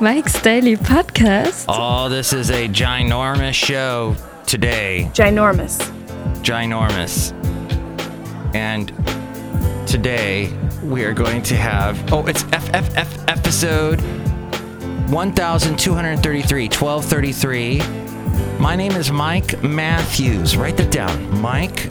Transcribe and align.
Mike's 0.00 0.42
Daily 0.42 0.76
Podcast. 0.76 1.64
Oh, 1.68 2.10
this 2.10 2.34
is 2.34 2.50
a 2.50 2.68
ginormous 2.68 3.54
show 3.54 4.14
today. 4.46 5.10
Ginormous. 5.14 5.78
Ginormous. 6.42 7.32
And 8.54 8.88
today 9.88 10.52
we 10.82 11.04
are 11.04 11.14
going 11.14 11.42
to 11.44 11.56
have. 11.56 12.12
Oh, 12.12 12.26
it's 12.26 12.42
FFF 12.44 13.24
episode 13.26 14.02
1233, 15.10 16.64
1233. 16.64 18.58
My 18.58 18.76
name 18.76 18.92
is 18.92 19.10
Mike 19.10 19.62
Matthews. 19.62 20.58
Write 20.58 20.76
that 20.76 20.92
down. 20.92 21.40
Mike. 21.40 21.88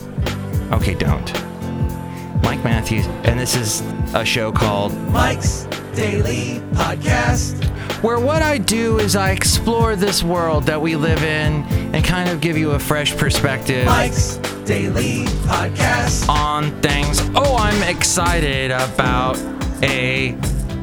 Okay, 0.71 0.93
don't. 0.93 1.33
Mike 2.43 2.63
Matthews. 2.63 3.07
And 3.23 3.39
this 3.39 3.55
is 3.55 3.81
a 4.13 4.23
show 4.23 4.51
called 4.51 4.95
Mike's 5.09 5.65
Daily 5.95 6.59
Podcast. 6.73 7.63
where 8.03 8.19
what 8.19 8.41
I 8.41 8.57
do 8.57 8.99
is 8.99 9.15
I 9.15 9.31
explore 9.31 9.95
this 9.95 10.23
world 10.23 10.63
that 10.65 10.81
we 10.81 10.95
live 10.95 11.21
in 11.23 11.63
and 11.93 12.03
kind 12.03 12.29
of 12.29 12.41
give 12.41 12.57
you 12.57 12.71
a 12.71 12.79
fresh 12.79 13.15
perspective 13.15 13.85
Mike's 13.85 14.37
Daily 14.65 15.25
Podcast. 15.45 16.27
on 16.29 16.71
things. 16.81 17.21
Oh, 17.35 17.55
I'm 17.57 17.81
excited 17.83 18.71
about 18.71 19.37
a 19.83 20.35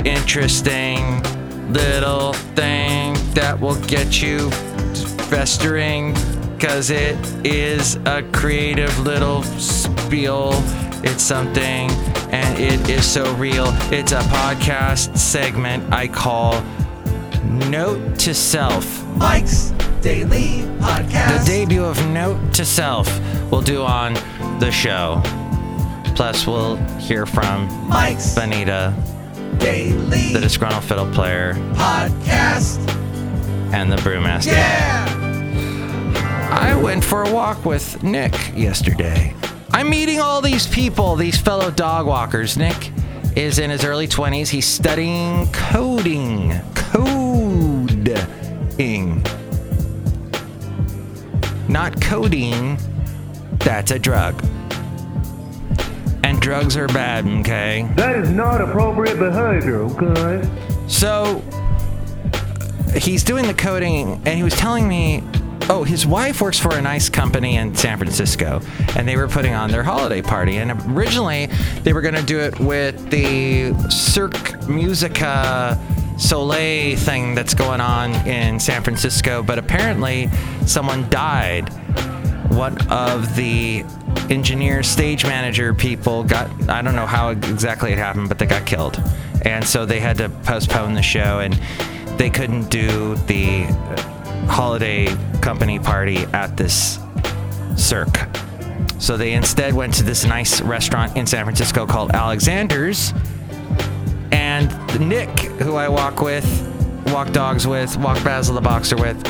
interesting 0.05 1.23
little 1.73 2.33
thing 2.55 3.15
that 3.35 3.59
will 3.61 3.81
get 3.87 4.23
you 4.23 4.51
festering 5.31 6.15
because 6.57 6.91
it 6.91 7.17
is 7.45 7.97
a 8.07 8.23
creative 8.33 8.97
little 9.01 9.43
spiel. 9.43 10.51
It's 11.03 11.23
something 11.23 11.89
and 12.33 12.59
it 12.59 12.89
is 12.89 13.05
so 13.07 13.35
real. 13.35 13.67
It's 13.93 14.13
a 14.13 14.21
podcast 14.21 15.17
segment 15.17 15.93
I 15.93 16.09
call 16.09 16.63
Note 17.45 18.19
to 18.21 18.35
Self. 18.35 19.05
Mike's 19.17 19.71
Daily 20.01 20.63
Podcast. 20.79 21.41
The 21.41 21.45
debut 21.47 21.85
of 21.85 22.05
Note 22.09 22.55
to 22.55 22.65
Self 22.65 23.09
we'll 23.51 23.63
do 23.63 23.83
on 23.83 24.15
the 24.61 24.71
show. 24.71 25.21
Plus, 26.15 26.47
we'll 26.47 26.77
hear 26.99 27.27
from 27.27 27.67
Mike's 27.89 28.35
Benita, 28.35 28.95
Daily 29.59 30.33
the 30.33 30.41
disgruntled 30.41 30.85
fiddle 30.85 31.11
player, 31.13 31.55
Podcast. 31.75 32.79
and 33.73 33.91
the 33.91 33.97
brewmaster. 33.97 34.47
Yeah! 34.53 35.07
I 36.53 36.75
went 36.81 37.05
for 37.05 37.23
a 37.23 37.33
walk 37.33 37.65
with 37.65 38.03
Nick 38.03 38.35
yesterday. 38.57 39.35
I'm 39.73 39.89
meeting 39.89 40.21
all 40.21 40.41
these 40.41 40.67
people, 40.67 41.15
these 41.17 41.41
fellow 41.41 41.71
dog 41.71 42.07
walkers. 42.07 42.57
Nick 42.57 42.91
is 43.37 43.59
in 43.59 43.71
his 43.71 43.85
early 43.85 44.09
20s. 44.09 44.49
He's 44.49 44.67
studying 44.67 45.51
coding. 45.53 46.61
Coding. 46.75 47.63
Not 51.69 52.01
codeine. 52.01 52.79
That's 53.61 53.93
a 53.93 53.99
drug. 53.99 54.43
And 56.25 56.41
drugs 56.41 56.77
are 56.77 56.89
bad, 56.89 57.27
okay? 57.41 57.89
That 57.97 58.17
is 58.17 58.29
not 58.31 58.61
appropriate 58.61 59.19
behavior, 59.19 59.83
okay? 59.83 60.43
So 60.89 61.43
he's 62.97 63.23
doing 63.23 63.47
the 63.47 63.55
coding, 63.55 64.21
and 64.27 64.37
he 64.37 64.43
was 64.43 64.57
telling 64.57 64.89
me, 64.89 65.23
oh, 65.71 65.85
his 65.85 66.05
wife 66.05 66.43
works 66.43 66.59
for 66.59 66.75
a 66.75 66.83
nice 66.83 67.09
company 67.09 67.57
in 67.57 67.73
San 67.77 67.97
Francisco, 67.97 68.61
and 68.97 69.07
they 69.07 69.17
were 69.17 69.29
putting 69.29 69.55
on 69.55 69.71
their 69.71 69.85
holiday 69.85 70.21
party. 70.21 70.57
And 70.57 70.73
originally, 70.97 71.47
they 71.85 71.93
were 71.93 72.01
going 72.01 72.17
to 72.17 72.25
do 72.25 72.41
it 72.41 72.59
with 72.59 73.09
the 73.09 73.73
Cirque 73.89 74.69
Musica 74.69 75.81
Soleil 76.19 76.99
thing 76.99 77.37
that's 77.37 77.55
going 77.55 77.81
on 77.81 78.15
in 78.27 78.59
San 78.59 78.83
Francisco, 78.83 79.45
but 79.45 79.59
apparently, 79.59 80.29
someone 80.67 81.09
died. 81.09 81.69
One 82.51 82.77
of 82.89 83.37
the 83.37 83.85
engineer 84.29 84.83
stage 84.83 85.25
manager 85.25 85.75
people 85.75 86.23
got 86.23 86.49
i 86.69 86.81
don't 86.83 86.95
know 86.95 87.07
how 87.07 87.31
exactly 87.31 87.91
it 87.93 87.99
happened 87.99 88.29
but 88.29 88.39
they 88.39 88.47
got 88.47 88.65
killed 88.65 89.01
and 89.43 89.65
so 89.65 89.85
they 89.85 89.99
had 89.99 90.17
to 90.17 90.29
postpone 90.45 90.95
the 90.95 91.03
show 91.03 91.41
and 91.41 91.55
they 92.17 92.31
couldn't 92.31 92.71
do 92.71 93.17
the 93.27 93.67
holiday 94.51 95.07
company 95.41 95.79
party 95.79 96.19
at 96.33 96.57
this 96.57 96.99
cirque 97.77 98.29
so 98.99 99.17
they 99.17 99.33
instead 99.33 99.73
went 99.73 99.95
to 99.95 100.03
this 100.03 100.25
nice 100.25 100.61
restaurant 100.61 101.17
in 101.17 101.27
san 101.27 101.45
francisco 101.45 101.87
called 101.87 102.11
alexander's 102.13 103.15
and 104.33 104.69
nick 105.09 105.29
who 105.63 105.77
i 105.77 105.89
walk 105.89 106.21
with 106.21 106.47
walk 107.07 107.31
dogs 107.33 107.67
with 107.67 107.97
walk 107.99 108.23
basil 108.25 108.55
the 108.55 108.61
boxer 108.61 108.97
with 108.97 109.25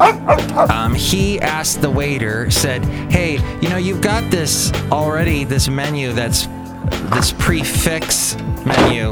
um, 0.00 0.94
he 0.94 1.40
asked 1.40 1.80
the 1.80 1.90
waiter, 1.90 2.50
said, 2.50 2.84
"Hey, 3.12 3.34
you 3.60 3.68
know, 3.68 3.76
you've 3.76 4.00
got 4.00 4.28
this 4.30 4.72
already, 4.90 5.44
this 5.44 5.68
menu 5.68 6.12
that's 6.12 6.48
this 7.14 7.32
prix 7.32 7.62
fixe 7.62 8.36
menu. 8.66 9.08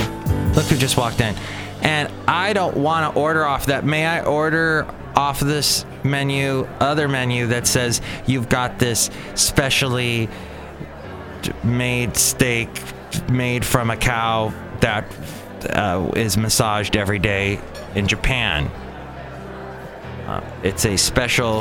Look 0.55 0.67
who 0.67 0.77
just 0.77 0.97
walked 0.97 1.21
in, 1.21 1.35
and 1.83 2.11
I 2.27 2.53
don't 2.53 2.77
want 2.77 3.13
to 3.13 3.21
order 3.21 3.45
off 3.45 3.67
that. 3.67 3.85
May 3.85 4.07
I 4.07 4.25
order 4.25 4.87
off 5.15 5.41
this 5.41 5.85
menu, 6.05 6.67
other 6.81 7.09
menu 7.09 7.47
that 7.49 7.67
says 7.67 8.01
you've 8.27 8.49
got 8.49 8.79
this 8.79 9.11
specially 9.35 10.29
made 11.65 12.17
steak 12.17 12.69
made 13.31 13.65
from 13.65 13.91
a 13.91 13.97
cow 13.97 14.53
that 14.81 15.05
uh, 15.71 16.11
is 16.17 16.37
massaged 16.37 16.97
every 16.97 17.19
day 17.19 17.61
in 17.95 18.07
Japan." 18.09 18.71
Uh, 20.27 20.41
it's 20.63 20.85
a 20.87 20.97
special. 20.97 21.61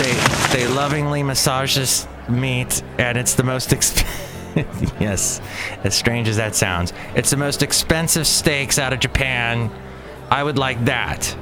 They 0.00 0.12
they 0.52 0.66
lovingly 0.68 1.22
massage 1.22 1.76
this 1.76 2.06
meat, 2.28 2.82
and 2.98 3.18
it's 3.18 3.34
the 3.34 3.42
most 3.42 3.70
exp- 3.70 4.06
yes, 5.00 5.40
as 5.84 5.94
strange 5.94 6.28
as 6.28 6.36
that 6.36 6.54
sounds, 6.54 6.92
it's 7.14 7.30
the 7.30 7.36
most 7.36 7.62
expensive 7.62 8.26
steaks 8.26 8.78
out 8.78 8.92
of 8.92 9.00
Japan. 9.00 9.70
I 10.30 10.42
would 10.42 10.58
like 10.58 10.84
that. 10.84 11.36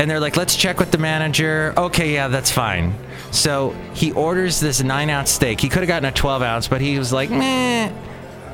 And 0.00 0.10
they're 0.10 0.18
like, 0.18 0.38
let's 0.38 0.56
check 0.56 0.80
with 0.80 0.90
the 0.90 0.96
manager. 0.96 1.74
Okay, 1.76 2.14
yeah, 2.14 2.28
that's 2.28 2.50
fine. 2.50 2.94
So 3.32 3.76
he 3.92 4.12
orders 4.12 4.58
this 4.58 4.82
nine 4.82 5.10
ounce 5.10 5.30
steak. 5.30 5.60
He 5.60 5.68
could 5.68 5.80
have 5.80 5.88
gotten 5.88 6.08
a 6.08 6.12
12 6.12 6.40
ounce, 6.40 6.68
but 6.68 6.80
he 6.80 6.98
was 6.98 7.12
like, 7.12 7.28
meh, 7.28 7.92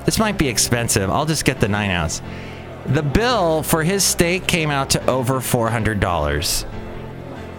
this 0.04 0.18
might 0.18 0.38
be 0.38 0.48
expensive. 0.48 1.08
I'll 1.08 1.24
just 1.24 1.44
get 1.44 1.60
the 1.60 1.68
nine 1.68 1.92
ounce. 1.92 2.20
The 2.86 3.04
bill 3.04 3.62
for 3.62 3.84
his 3.84 4.02
steak 4.02 4.48
came 4.48 4.70
out 4.70 4.90
to 4.90 5.06
over 5.08 5.34
$400. 5.34 6.66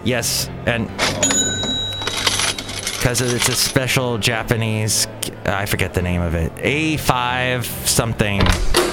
Yes, 0.04 0.50
and 0.66 0.86
because 2.98 3.22
it's 3.22 3.48
a 3.48 3.54
special 3.54 4.18
Japanese, 4.18 5.06
I 5.46 5.64
forget 5.64 5.94
the 5.94 6.02
name 6.02 6.20
of 6.20 6.34
it, 6.34 6.54
A5 6.56 7.64
something. 7.86 8.42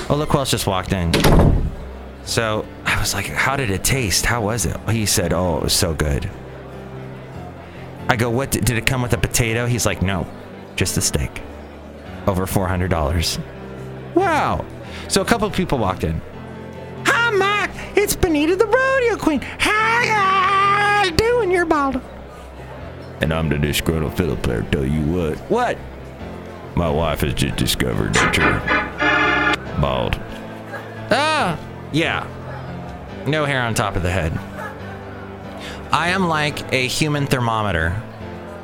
Oh, 0.10 0.16
look 0.18 0.30
who 0.30 0.38
else 0.38 0.52
just 0.52 0.68
walked 0.68 0.94
in. 0.94 1.12
So 2.24 2.66
was 3.06 3.14
like, 3.14 3.28
how 3.28 3.56
did 3.56 3.70
it 3.70 3.84
taste? 3.84 4.26
How 4.26 4.42
was 4.42 4.66
it? 4.66 4.76
He 4.90 5.06
said, 5.06 5.32
oh, 5.32 5.58
it 5.58 5.64
was 5.64 5.74
so 5.74 5.94
good. 5.94 6.28
I 8.10 8.16
go, 8.16 8.32
what, 8.32 8.50
did 8.50 8.72
it 8.72 8.88
come 8.88 9.04
with 9.04 9.14
a 9.14 9.18
potato? 9.20 9.68
He's 9.68 9.86
like, 9.86 10.02
no, 10.02 10.26
just 10.76 10.98
a 10.98 11.02
steak. 11.02 11.44
Over 12.26 12.48
$400. 12.48 13.40
Wow. 14.16 14.66
So 15.08 15.22
a 15.22 15.26
couple 15.26 15.48
of 15.48 15.54
people 15.54 15.78
walked 15.78 16.04
in. 16.04 16.20
Hi, 17.06 17.30
Mike. 17.30 17.70
It's 17.96 18.16
Benita 18.16 18.56
the 18.56 18.66
Rodeo 18.66 19.18
Queen. 19.18 19.40
How 19.60 21.04
you 21.06 21.12
doing? 21.12 21.52
You're 21.52 21.66
bald. 21.66 22.02
And 23.22 23.32
I'm 23.32 23.50
the 23.50 23.60
disgruntled 23.60 24.18
fiddle 24.18 24.36
player. 24.38 24.64
Tell 24.72 24.84
you 24.84 25.02
what, 25.02 25.38
What? 25.52 25.78
my 26.76 26.90
wife 26.90 27.22
has 27.22 27.36
just 27.36 27.56
discovered 27.56 28.16
that 28.16 28.36
you're 28.36 29.80
bald. 29.80 30.20
Ah, 31.12 31.60
yeah. 31.94 32.28
No 33.28 33.46
hair 33.46 33.62
on 33.62 33.74
top 33.74 33.96
of 33.96 34.04
the 34.04 34.12
head. 34.12 34.38
I 35.92 36.10
am 36.10 36.28
like 36.28 36.74
a 36.74 36.88
human 36.88 37.26
thermometer. 37.26 38.02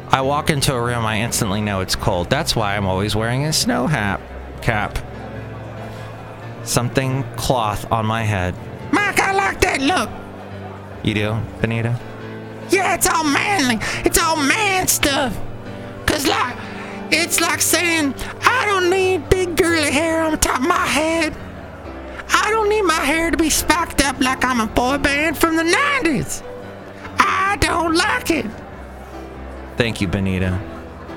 I 0.10 0.22
walk 0.22 0.50
into 0.50 0.74
a 0.74 0.82
room, 0.82 1.06
I 1.06 1.22
instantly 1.22 1.62
know 1.62 1.80
it's 1.80 1.96
cold. 1.96 2.30
That's 2.30 2.56
why 2.56 2.76
I'm 2.76 2.86
always 2.86 3.16
wearing 3.16 3.46
a 3.46 3.54
snow 3.54 3.88
hat 3.88 4.20
cap. 4.62 5.00
Something 6.64 7.24
cloth 7.38 7.92
on 7.92 8.06
my 8.06 8.24
head. 8.24 8.54
Mike, 8.92 9.20
I 9.20 9.34
like 9.34 9.62
that 9.62 9.82
look. 9.82 10.10
You 11.04 11.14
do, 11.14 11.40
Benita? 11.62 12.00
Yeah, 12.70 12.94
it's 12.94 13.08
all 13.08 13.24
manly. 13.24 13.80
It's 14.06 14.20
all 14.20 14.36
man 14.36 14.88
stuff. 14.88 15.36
Cause 16.06 16.28
like, 16.28 16.56
it's 17.12 17.42
like 17.42 17.62
saying, 17.62 18.14
I 18.44 18.66
don't 18.66 18.90
need 18.90 19.28
big 19.30 19.58
girly 19.58 19.92
hair 19.92 20.22
on 20.24 20.38
top 20.38 20.60
of 20.60 20.68
my 20.68 20.86
head. 20.86 21.36
I 22.34 22.50
don't 22.50 22.70
need 22.70 22.84
my 22.84 22.94
hair 22.94 23.32
to 23.32 23.38
be 23.38 23.50
spiked 23.50 24.02
up 24.02 24.20
like 24.20 24.44
I'm 24.44 24.60
a 24.62 24.68
boy 24.68 24.98
band 24.98 25.38
from 25.38 25.56
the 25.56 25.64
90s. 25.64 26.44
I 27.20 27.58
don't 27.60 27.96
like 27.96 28.32
it. 28.32 28.46
Thank 29.78 30.02
you, 30.02 30.08
Benita. 30.08 30.60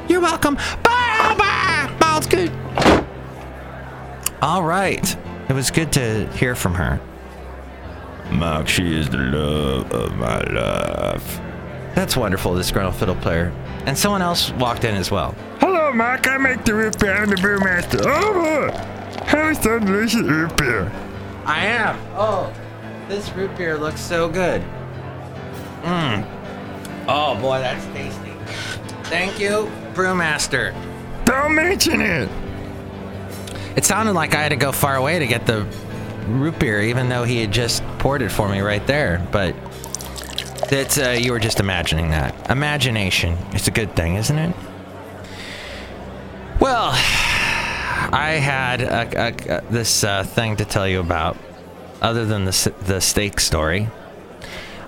You're 0.08 0.20
welcome. 0.20 0.54
Bye, 0.54 1.34
bye. 1.38 1.96
Ball's 1.98 2.26
good. 2.26 2.52
All 4.42 4.62
right. 4.62 5.16
It 5.48 5.52
was 5.52 5.70
good 5.70 5.92
to 5.92 6.26
hear 6.32 6.54
from 6.54 6.74
her. 6.74 7.00
Mark, 8.30 8.68
she 8.68 8.98
is 8.98 9.08
the 9.08 9.18
love 9.18 9.92
of 9.92 10.16
my 10.16 10.40
life. 10.40 11.40
That's 11.94 12.16
wonderful, 12.16 12.54
disgruntled 12.56 12.96
fiddle 12.96 13.14
player. 13.16 13.52
And 13.86 13.96
someone 13.96 14.22
else 14.22 14.50
walked 14.52 14.84
in 14.84 14.94
as 14.94 15.10
well. 15.10 15.34
Hello, 15.60 15.92
Mark. 15.92 16.26
I 16.26 16.38
make 16.38 16.64
the 16.64 16.74
root 16.74 16.98
beer. 16.98 17.14
I'm 17.14 17.28
the 17.28 17.36
brewmaster. 17.36 18.02
Oh, 18.04 18.70
have 19.26 19.62
some 19.62 19.84
delicious 19.84 20.22
root 20.22 20.56
beer. 20.56 20.90
I 21.46 21.66
am. 21.66 21.98
Oh, 22.16 22.52
this 23.08 23.30
root 23.32 23.56
beer 23.56 23.76
looks 23.76 24.00
so 24.00 24.28
good. 24.28 24.62
Mmm. 25.82 26.26
Oh 27.06 27.38
boy, 27.40 27.58
that's 27.58 27.84
tasty. 27.86 28.32
Thank 29.04 29.38
you, 29.38 29.70
brewmaster. 29.92 30.74
Don't 31.24 31.54
mention 31.54 32.00
it. 32.00 32.28
It 33.76 33.84
sounded 33.84 34.12
like 34.12 34.34
I 34.34 34.42
had 34.42 34.50
to 34.50 34.56
go 34.56 34.72
far 34.72 34.96
away 34.96 35.18
to 35.18 35.26
get 35.26 35.46
the 35.46 35.66
root 36.26 36.58
beer, 36.58 36.80
even 36.82 37.08
though 37.08 37.24
he 37.24 37.40
had 37.40 37.52
just 37.52 37.82
poured 37.98 38.22
it 38.22 38.30
for 38.30 38.48
me 38.48 38.60
right 38.60 38.86
there. 38.86 39.26
But 39.30 39.54
it's 40.72 40.98
uh, 40.98 41.10
you 41.10 41.32
were 41.32 41.38
just 41.38 41.60
imagining 41.60 42.10
that. 42.10 42.50
Imagination. 42.50 43.36
It's 43.52 43.68
a 43.68 43.70
good 43.70 43.94
thing, 43.94 44.16
isn't 44.16 44.38
it? 44.38 44.54
Well, 46.60 46.92
I 48.14 48.34
had 48.34 48.80
a, 48.80 49.08
a, 49.18 49.58
a, 49.58 49.72
this 49.72 50.04
uh, 50.04 50.22
thing 50.22 50.56
to 50.56 50.64
tell 50.64 50.86
you 50.86 51.00
about, 51.00 51.36
other 52.00 52.24
than 52.24 52.44
the 52.44 52.72
the 52.86 53.00
steak 53.00 53.40
story. 53.40 53.88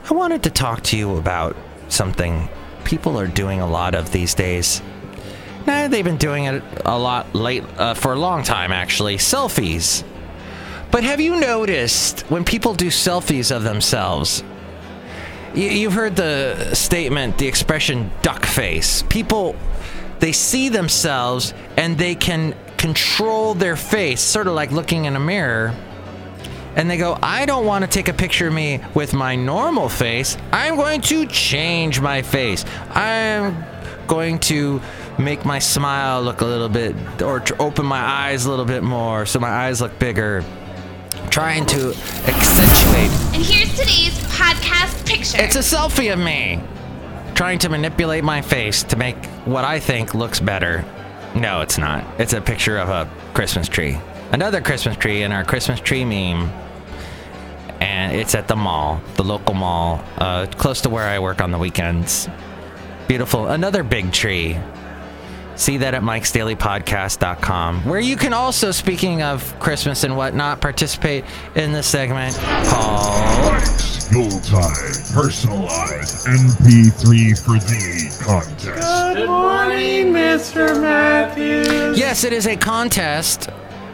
I 0.09 0.15
wanted 0.15 0.45
to 0.45 0.51
talk 0.51 0.83
to 0.85 0.97
you 0.97 1.17
about 1.17 1.57
something 1.89 2.49
people 2.85 3.19
are 3.19 3.27
doing 3.27 3.61
a 3.61 3.67
lot 3.67 3.97
of 3.97 4.13
these 4.13 4.35
days. 4.35 4.81
Nah, 5.67 5.89
they've 5.89 6.05
been 6.05 6.19
doing 6.19 6.45
it 6.45 6.63
a 6.85 6.97
lot 6.97 7.35
late 7.35 7.65
uh, 7.77 7.95
for 7.95 8.13
a 8.13 8.17
long 8.17 8.45
time, 8.45 8.71
actually. 8.71 9.17
Selfies. 9.17 10.05
But 10.93 11.03
have 11.03 11.21
you 11.21 11.41
noticed 11.41 12.21
when 12.31 12.45
people 12.45 12.75
do 12.75 12.87
selfies 12.87 13.55
of 13.55 13.65
themselves? 13.65 14.45
You, 15.53 15.69
you've 15.69 15.95
heard 15.95 16.15
the 16.15 16.75
statement, 16.75 17.39
the 17.39 17.49
expression 17.49 18.13
duck 18.23 18.47
face. 18.47 19.03
People, 19.09 19.57
they 20.21 20.31
see 20.31 20.69
themselves 20.69 21.53
and 21.77 21.99
they 21.99 22.15
can 22.15 22.55
control 22.87 23.53
their 23.55 23.75
face, 23.75 24.21
sort 24.21 24.47
of 24.47 24.55
like 24.55 24.71
looking 24.71 25.07
in 25.07 25.17
a 25.17 25.21
mirror. 25.21 25.75
And 26.77 26.89
they 26.89 26.97
go, 26.97 27.19
I 27.21 27.45
don't 27.45 27.67
want 27.67 27.85
to 27.85 27.91
take 27.91 28.07
a 28.07 28.13
picture 28.13 28.47
of 28.47 28.55
me 28.55 28.81
with 28.95 29.13
my 29.13 29.35
normal 29.35 29.89
face. 29.89 30.37
I'm 30.53 30.77
going 30.77 31.01
to 31.01 31.27
change 31.27 32.01
my 32.01 32.23
face. 32.23 32.65
I'm 32.91 33.65
going 34.07 34.39
to 34.51 34.81
make 35.19 35.45
my 35.45 35.59
smile 35.59 36.23
look 36.23 36.43
a 36.43 36.45
little 36.45 36.69
bit, 36.69 36.95
or 37.23 37.41
to 37.41 37.57
open 37.61 37.87
my 37.87 37.99
eyes 37.99 38.45
a 38.45 38.51
little 38.51 38.65
bit 38.65 38.85
more 38.85 39.27
so 39.27 39.41
my 39.41 39.49
eyes 39.49 39.81
look 39.81 39.99
bigger. 39.99 40.45
Trying 41.29 41.67
to 41.67 41.89
accentuate. 41.89 43.11
And 43.35 43.43
here's 43.45 43.71
today's 43.71 44.17
podcast 44.29 45.05
picture. 45.09 45.43
It's 45.43 45.57
a 45.57 45.77
selfie 45.77 46.13
of 46.13 46.21
me. 46.21 46.61
Trying 47.35 47.59
to 47.61 47.69
manipulate 47.69 48.23
my 48.23 48.43
face 48.43 48.85
to 48.85 48.97
make 48.97 49.17
what 49.45 49.65
I 49.65 49.81
think 49.81 50.15
looks 50.15 50.39
better. 50.39 50.85
No, 51.37 51.61
it's 51.61 51.77
not. 51.77 52.05
It's 52.19 52.33
a 52.33 52.41
picture 52.41 52.79
of 52.79 52.89
a 52.89 53.09
Christmas 53.35 53.69
tree. 53.69 53.99
Another 54.33 54.61
Christmas 54.63 54.97
tree 54.97 55.23
in 55.23 55.33
our 55.33 55.45
Christmas 55.45 55.81
tree 55.81 56.05
meme. 56.05 56.51
And 57.81 58.17
it's 58.17 58.35
at 58.35 58.49
the 58.49 58.57
mall, 58.57 59.03
the 59.17 59.23
local 59.23 59.53
mall, 59.55 60.03
uh, 60.17 60.47
close 60.47 60.81
to 60.83 60.91
where 60.91 61.07
I 61.07 61.19
work 61.19 61.43
on 61.43 61.51
the 61.51 61.59
weekends. 61.59 62.27
Beautiful. 63.07 63.49
Another 63.49 63.83
big 63.83 64.13
tree. 64.13 64.59
See 65.57 65.79
that 65.79 65.95
at 65.95 66.03
mikesdailypodcast.com, 66.03 67.85
where 67.85 68.01
you 68.01 68.17
can 68.17 68.33
also, 68.33 68.71
speaking 68.73 69.23
of 69.23 69.59
Christmas 69.59 70.05
and 70.05 70.17
whatnot, 70.17 70.61
participate 70.61 71.25
in 71.55 71.73
the 71.73 71.83
segment 71.83 72.35
called 72.37 73.63
Yuletide 74.13 75.13
personalized 75.13 76.27
MP3 76.27 77.45
for 77.45 77.59
the 77.59 78.25
contest. 78.25 79.17
Good 79.17 79.27
morning, 79.27 80.13
Mr. 80.13 80.81
Matthews. 80.81 81.99
Yes, 81.99 82.25
it 82.25 82.33
is 82.33 82.47
a 82.47 82.57
contest 82.57 83.51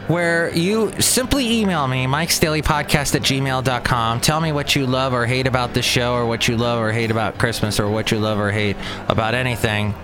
where 0.07 0.53
you 0.55 0.91
simply 1.01 1.61
email 1.61 1.87
me, 1.87 2.05
Mike's 2.07 2.39
Daily 2.39 2.61
Podcast 2.61 3.15
at 3.15 3.21
gmail.com. 3.21 4.21
Tell 4.21 4.41
me 4.41 4.51
what 4.51 4.75
you 4.75 4.85
love 4.85 5.13
or 5.13 5.25
hate 5.25 5.47
about 5.47 5.73
the 5.73 5.81
show, 5.81 6.13
or 6.13 6.25
what 6.25 6.47
you 6.47 6.57
love 6.57 6.79
or 6.79 6.91
hate 6.91 7.11
about 7.11 7.37
Christmas, 7.37 7.79
or 7.79 7.89
what 7.89 8.11
you 8.11 8.19
love 8.19 8.39
or 8.39 8.51
hate 8.51 8.77
about 9.07 9.33
anything. 9.33 9.95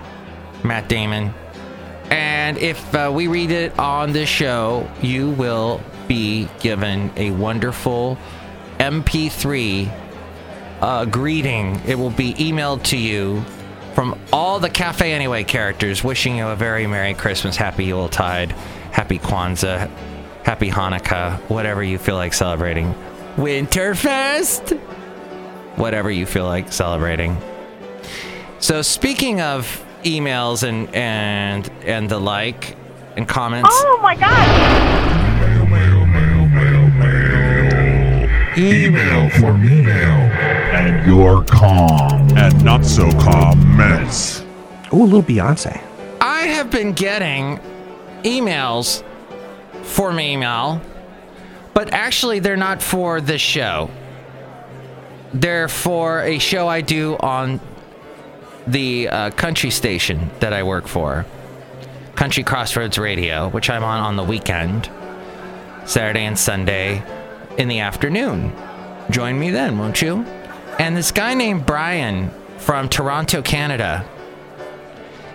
Matt 0.64 0.88
Damon. 0.88 1.32
And 2.10 2.58
if 2.58 2.94
uh, 2.94 3.10
we 3.14 3.28
read 3.28 3.50
it 3.50 3.78
on 3.78 4.12
this 4.12 4.28
show, 4.28 4.90
you 5.00 5.30
will 5.30 5.80
be 6.08 6.48
given 6.58 7.12
a 7.16 7.30
wonderful 7.30 8.18
MP3 8.78 9.99
uh, 10.80 11.04
greeting. 11.04 11.80
It 11.86 11.98
will 11.98 12.10
be 12.10 12.34
emailed 12.34 12.82
to 12.84 12.96
you 12.96 13.44
from 13.94 14.18
all 14.32 14.60
the 14.60 14.70
Cafe 14.70 15.12
Anyway 15.12 15.44
characters, 15.44 16.02
wishing 16.04 16.36
you 16.36 16.46
a 16.46 16.56
very 16.56 16.86
Merry 16.86 17.14
Christmas, 17.14 17.56
Happy 17.56 17.84
Yuletide, 17.84 18.52
Happy 18.92 19.18
Kwanzaa, 19.18 19.90
Happy 20.44 20.70
Hanukkah, 20.70 21.38
whatever 21.50 21.82
you 21.82 21.98
feel 21.98 22.16
like 22.16 22.32
celebrating. 22.32 22.94
Winterfest! 23.36 24.78
Whatever 25.76 26.10
you 26.10 26.26
feel 26.26 26.44
like 26.44 26.72
celebrating. 26.72 27.36
So 28.58 28.82
speaking 28.82 29.40
of 29.40 29.84
emails 30.04 30.66
and 30.66 30.94
and 30.94 31.70
and 31.84 32.08
the 32.08 32.18
like 32.18 32.76
and 33.16 33.28
comments. 33.28 33.70
Oh 33.72 33.98
my 34.02 34.16
god! 34.16 35.00
Email 38.58 39.30
for 39.30 39.56
me 39.56 39.82
now. 39.82 40.59
And 40.80 41.06
your 41.06 41.44
calm 41.44 42.34
and 42.38 42.64
not 42.64 42.86
so 42.86 43.10
calm 43.20 43.76
minutes. 43.76 44.40
Ooh, 44.94 45.02
a 45.02 45.04
little 45.04 45.22
Beyonce. 45.22 45.78
I 46.22 46.46
have 46.46 46.70
been 46.70 46.94
getting 46.94 47.60
emails 48.22 49.04
for 49.82 50.10
me 50.10 50.32
email, 50.32 50.80
but 51.74 51.92
actually 51.92 52.38
they're 52.38 52.56
not 52.56 52.80
for 52.80 53.20
this 53.20 53.42
show. 53.42 53.90
They're 55.34 55.68
for 55.68 56.22
a 56.22 56.38
show 56.38 56.66
I 56.66 56.80
do 56.80 57.18
on 57.20 57.60
the 58.66 59.10
uh, 59.10 59.30
country 59.32 59.68
station 59.68 60.30
that 60.40 60.54
I 60.54 60.62
work 60.62 60.88
for, 60.88 61.26
Country 62.14 62.42
Crossroads 62.42 62.96
Radio, 62.96 63.50
which 63.50 63.68
I'm 63.68 63.84
on 63.84 64.00
on 64.00 64.16
the 64.16 64.24
weekend, 64.24 64.88
Saturday 65.84 66.24
and 66.24 66.38
Sunday 66.38 67.02
in 67.58 67.68
the 67.68 67.80
afternoon. 67.80 68.50
Join 69.10 69.38
me 69.38 69.50
then, 69.50 69.76
won't 69.76 70.00
you? 70.00 70.24
And 70.80 70.96
this 70.96 71.12
guy 71.12 71.34
named 71.34 71.66
Brian 71.66 72.30
from 72.56 72.88
Toronto, 72.88 73.42
Canada, 73.42 74.08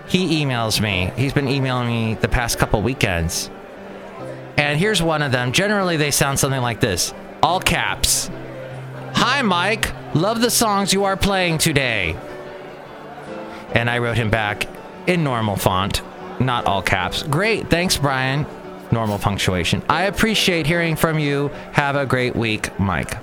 he 0.08 0.44
emails 0.44 0.82
me. 0.82 1.12
He's 1.16 1.34
been 1.34 1.48
emailing 1.48 1.88
me 1.88 2.16
the 2.16 2.28
past 2.28 2.58
couple 2.58 2.82
weekends. 2.82 3.52
And 4.58 4.80
here's 4.80 5.04
one 5.04 5.22
of 5.22 5.32
them. 5.32 5.52
Generally, 5.52 5.98
they 5.98 6.10
sound 6.10 6.40
something 6.40 6.64
like 6.64 6.80
this 6.80 7.14
all 7.44 7.60
caps. 7.60 8.32
Hi, 9.14 9.44
Mike. 9.44 9.94
Love 10.16 10.42
the 10.42 10.50
songs 10.50 10.92
you 10.92 11.04
are 11.04 11.16
playing 11.16 11.60
today. 11.60 12.18
And 13.74 13.88
I 13.88 14.00
wrote 14.00 14.18
him 14.18 14.32
back 14.32 14.66
in 15.06 15.24
normal 15.24 15.58
font, 15.58 16.02
not 16.40 16.66
all 16.66 16.82
caps. 16.82 17.22
Great. 17.22 17.70
Thanks, 17.70 17.98
Brian. 17.98 18.48
Normal 18.92 19.20
punctuation. 19.20 19.84
I 19.88 20.06
appreciate 20.06 20.66
hearing 20.66 20.96
from 20.96 21.20
you. 21.20 21.50
Have 21.74 21.96
a 21.96 22.08
great 22.08 22.36
week, 22.36 22.80
Mike. 22.80 23.16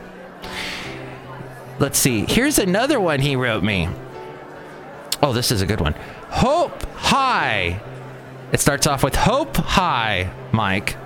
Let's 1.78 1.98
see. 1.98 2.26
Here's 2.26 2.58
another 2.58 3.00
one 3.00 3.20
he 3.20 3.36
wrote 3.36 3.62
me. 3.62 3.88
Oh, 5.22 5.32
this 5.32 5.50
is 5.50 5.62
a 5.62 5.66
good 5.66 5.80
one. 5.80 5.94
Hope 6.28 6.82
High. 6.94 7.80
It 8.52 8.60
starts 8.60 8.86
off 8.86 9.02
with 9.02 9.14
Hope 9.14 9.56
High, 9.56 10.30
Mike. 10.52 10.96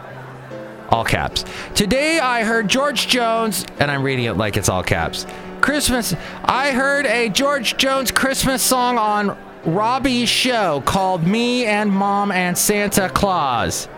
All 0.91 1.05
caps. 1.05 1.45
Today 1.75 2.19
I 2.19 2.45
heard 2.45 2.69
George 2.69 3.09
Jones, 3.09 3.65
and 3.79 3.91
I'm 3.91 4.03
reading 4.03 4.27
it 4.27 4.35
like 4.35 4.57
it's 4.57 4.69
all 4.69 4.83
caps. 4.83 5.27
Christmas. 5.61 6.15
I 6.45 6.71
heard 6.71 7.07
a 7.07 7.29
George 7.29 7.77
Jones 7.77 8.11
Christmas 8.11 8.63
song 8.63 8.99
on 8.99 9.37
Robbie's 9.65 10.29
show 10.29 10.83
called 10.87 11.27
Me 11.27 11.67
and 11.67 11.91
Mom 11.91 12.31
and 12.31 12.57
Santa 12.57 13.09
Claus. 13.09 13.89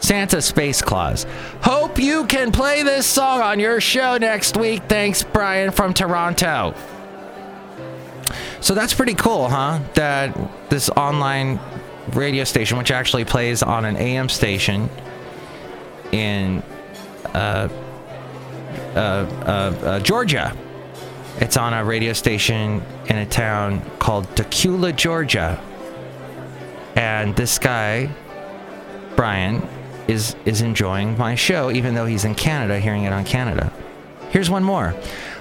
Santa 0.00 0.40
Space 0.40 0.82
Claus. 0.82 1.26
Hope 1.62 1.98
you 1.98 2.26
can 2.26 2.52
play 2.52 2.82
this 2.82 3.06
song 3.06 3.40
on 3.40 3.60
your 3.60 3.80
show 3.80 4.16
next 4.18 4.56
week. 4.56 4.82
Thanks, 4.88 5.22
Brian 5.22 5.70
from 5.70 5.94
Toronto. 5.94 6.74
So 8.60 8.74
that's 8.74 8.94
pretty 8.94 9.14
cool, 9.14 9.48
huh? 9.48 9.80
That 9.94 10.36
this 10.68 10.90
online 10.90 11.60
radio 12.12 12.44
station, 12.44 12.78
which 12.78 12.90
actually 12.90 13.24
plays 13.24 13.62
on 13.62 13.84
an 13.84 13.96
AM 13.96 14.28
station 14.28 14.88
in 16.12 16.62
uh, 17.26 17.68
uh, 18.94 18.98
uh, 18.98 18.98
uh, 18.98 20.00
Georgia. 20.00 20.56
It's 21.40 21.56
on 21.56 21.72
a 21.72 21.84
radio 21.84 22.12
station 22.12 22.82
in 23.06 23.16
a 23.16 23.26
town 23.26 23.82
called 23.98 24.34
Tequila, 24.34 24.92
Georgia. 24.92 25.62
And 26.96 27.36
this 27.36 27.60
guy, 27.60 28.10
Brian, 29.14 29.62
is 30.08 30.34
is 30.44 30.62
enjoying 30.62 31.16
my 31.16 31.34
show, 31.34 31.70
even 31.70 31.94
though 31.94 32.06
he's 32.06 32.24
in 32.24 32.34
Canada, 32.34 32.80
hearing 32.80 33.04
it 33.04 33.12
on 33.12 33.24
Canada. 33.24 33.72
Here's 34.30 34.50
one 34.50 34.64
more. 34.64 34.94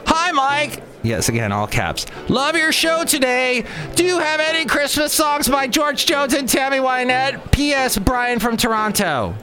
Hi, 0.06 0.32
Mike. 0.32 0.84
Yes, 1.04 1.30
again, 1.30 1.52
all 1.52 1.68
caps. 1.68 2.06
Love 2.28 2.56
your 2.56 2.72
show 2.72 3.06
today. 3.06 3.66
Do 3.96 4.04
you 4.04 4.20
have 4.20 4.40
any 4.40 4.66
Christmas 4.66 5.14
songs 5.14 5.48
by 5.48 5.68
George 5.68 6.06
Jones 6.06 6.34
and 6.34 6.48
Tammy 6.48 6.78
Wynette? 6.78 7.52
P.S. 7.52 7.98
Brian 7.98 8.40
from 8.40 8.58
Toronto. 8.58 9.36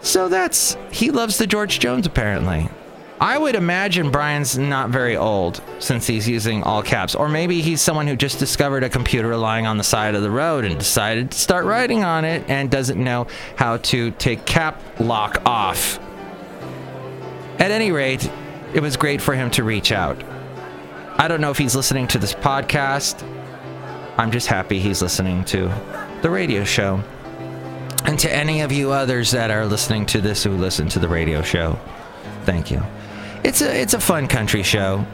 So 0.00 0.28
that's 0.28 0.76
he 0.90 1.10
loves 1.10 1.38
the 1.38 1.46
George 1.46 1.78
Jones 1.78 2.06
apparently. 2.06 2.68
I 3.22 3.38
would 3.38 3.54
imagine 3.54 4.10
Brian's 4.10 4.58
not 4.58 4.90
very 4.90 5.16
old 5.16 5.62
since 5.78 6.08
he's 6.08 6.28
using 6.28 6.64
all 6.64 6.82
caps, 6.82 7.14
or 7.14 7.28
maybe 7.28 7.62
he's 7.62 7.80
someone 7.80 8.08
who 8.08 8.16
just 8.16 8.40
discovered 8.40 8.82
a 8.82 8.88
computer 8.88 9.36
lying 9.36 9.64
on 9.64 9.78
the 9.78 9.84
side 9.84 10.16
of 10.16 10.22
the 10.22 10.30
road 10.30 10.64
and 10.64 10.76
decided 10.76 11.30
to 11.30 11.38
start 11.38 11.64
writing 11.64 12.02
on 12.02 12.24
it 12.24 12.42
and 12.50 12.68
doesn't 12.68 13.00
know 13.00 13.28
how 13.54 13.76
to 13.76 14.10
take 14.10 14.44
cap 14.44 14.82
lock 14.98 15.40
off. 15.46 16.00
At 17.60 17.70
any 17.70 17.92
rate, 17.92 18.28
it 18.74 18.82
was 18.82 18.96
great 18.96 19.22
for 19.22 19.36
him 19.36 19.52
to 19.52 19.62
reach 19.62 19.92
out. 19.92 20.20
I 21.16 21.28
don't 21.28 21.40
know 21.40 21.52
if 21.52 21.58
he's 21.58 21.76
listening 21.76 22.08
to 22.08 22.18
this 22.18 22.34
podcast. 22.34 23.22
I'm 24.18 24.32
just 24.32 24.48
happy 24.48 24.80
he's 24.80 25.00
listening 25.00 25.44
to 25.44 25.72
the 26.22 26.28
radio 26.28 26.64
show. 26.64 27.00
And 28.04 28.18
to 28.18 28.34
any 28.34 28.62
of 28.62 28.72
you 28.72 28.90
others 28.90 29.30
that 29.30 29.52
are 29.52 29.64
listening 29.64 30.06
to 30.06 30.20
this 30.20 30.42
who 30.42 30.56
listen 30.56 30.88
to 30.88 30.98
the 30.98 31.06
radio 31.06 31.40
show, 31.40 31.78
thank 32.44 32.68
you. 32.68 32.82
It's 33.44 33.60
a 33.60 33.80
it's 33.80 33.94
a 33.94 34.00
fun 34.00 34.28
country 34.28 34.62
show. 34.62 35.04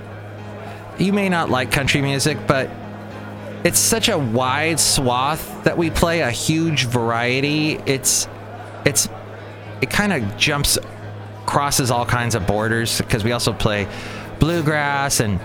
You 0.99 1.13
may 1.13 1.29
not 1.29 1.49
like 1.49 1.73
country 1.73 2.03
music, 2.03 2.39
but 2.47 2.69
it's 3.65 3.79
such 3.79 4.09
a 4.09 4.19
wide 4.19 4.79
swath 4.79 5.65
that 5.65 5.79
we 5.79 5.91
play 5.91 6.21
a 6.21 6.31
huge 6.31 6.87
variety. 6.87 7.75
It's 7.87 8.29
it's 8.85 9.09
it 9.81 9.91
kind 9.91 10.13
of 10.13 10.37
jumps 10.37 10.79
crosses 11.47 11.91
all 11.91 12.05
kinds 12.05 12.35
of 12.35 12.47
borders 12.47 12.99
because 12.99 13.25
we 13.25 13.33
also 13.33 13.55
play 13.55 13.89
bluegrass 14.39 15.21
and 15.21 15.41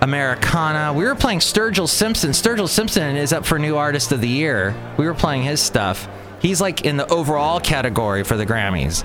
Americana. 0.00 0.92
We 0.92 1.04
were 1.04 1.16
playing 1.16 1.40
Sturgill 1.40 1.88
Simpson. 1.88 2.30
Sturgill 2.30 2.68
Simpson 2.68 3.16
is 3.16 3.32
up 3.32 3.44
for 3.44 3.58
new 3.58 3.76
artist 3.76 4.12
of 4.12 4.20
the 4.20 4.28
year. 4.28 4.76
We 4.96 5.06
were 5.06 5.14
playing 5.14 5.42
his 5.42 5.60
stuff. 5.60 6.08
He's 6.40 6.60
like 6.60 6.84
in 6.84 6.96
the 6.96 7.12
overall 7.12 7.58
category 7.58 8.22
for 8.22 8.36
the 8.36 8.46
Grammys 8.46 9.04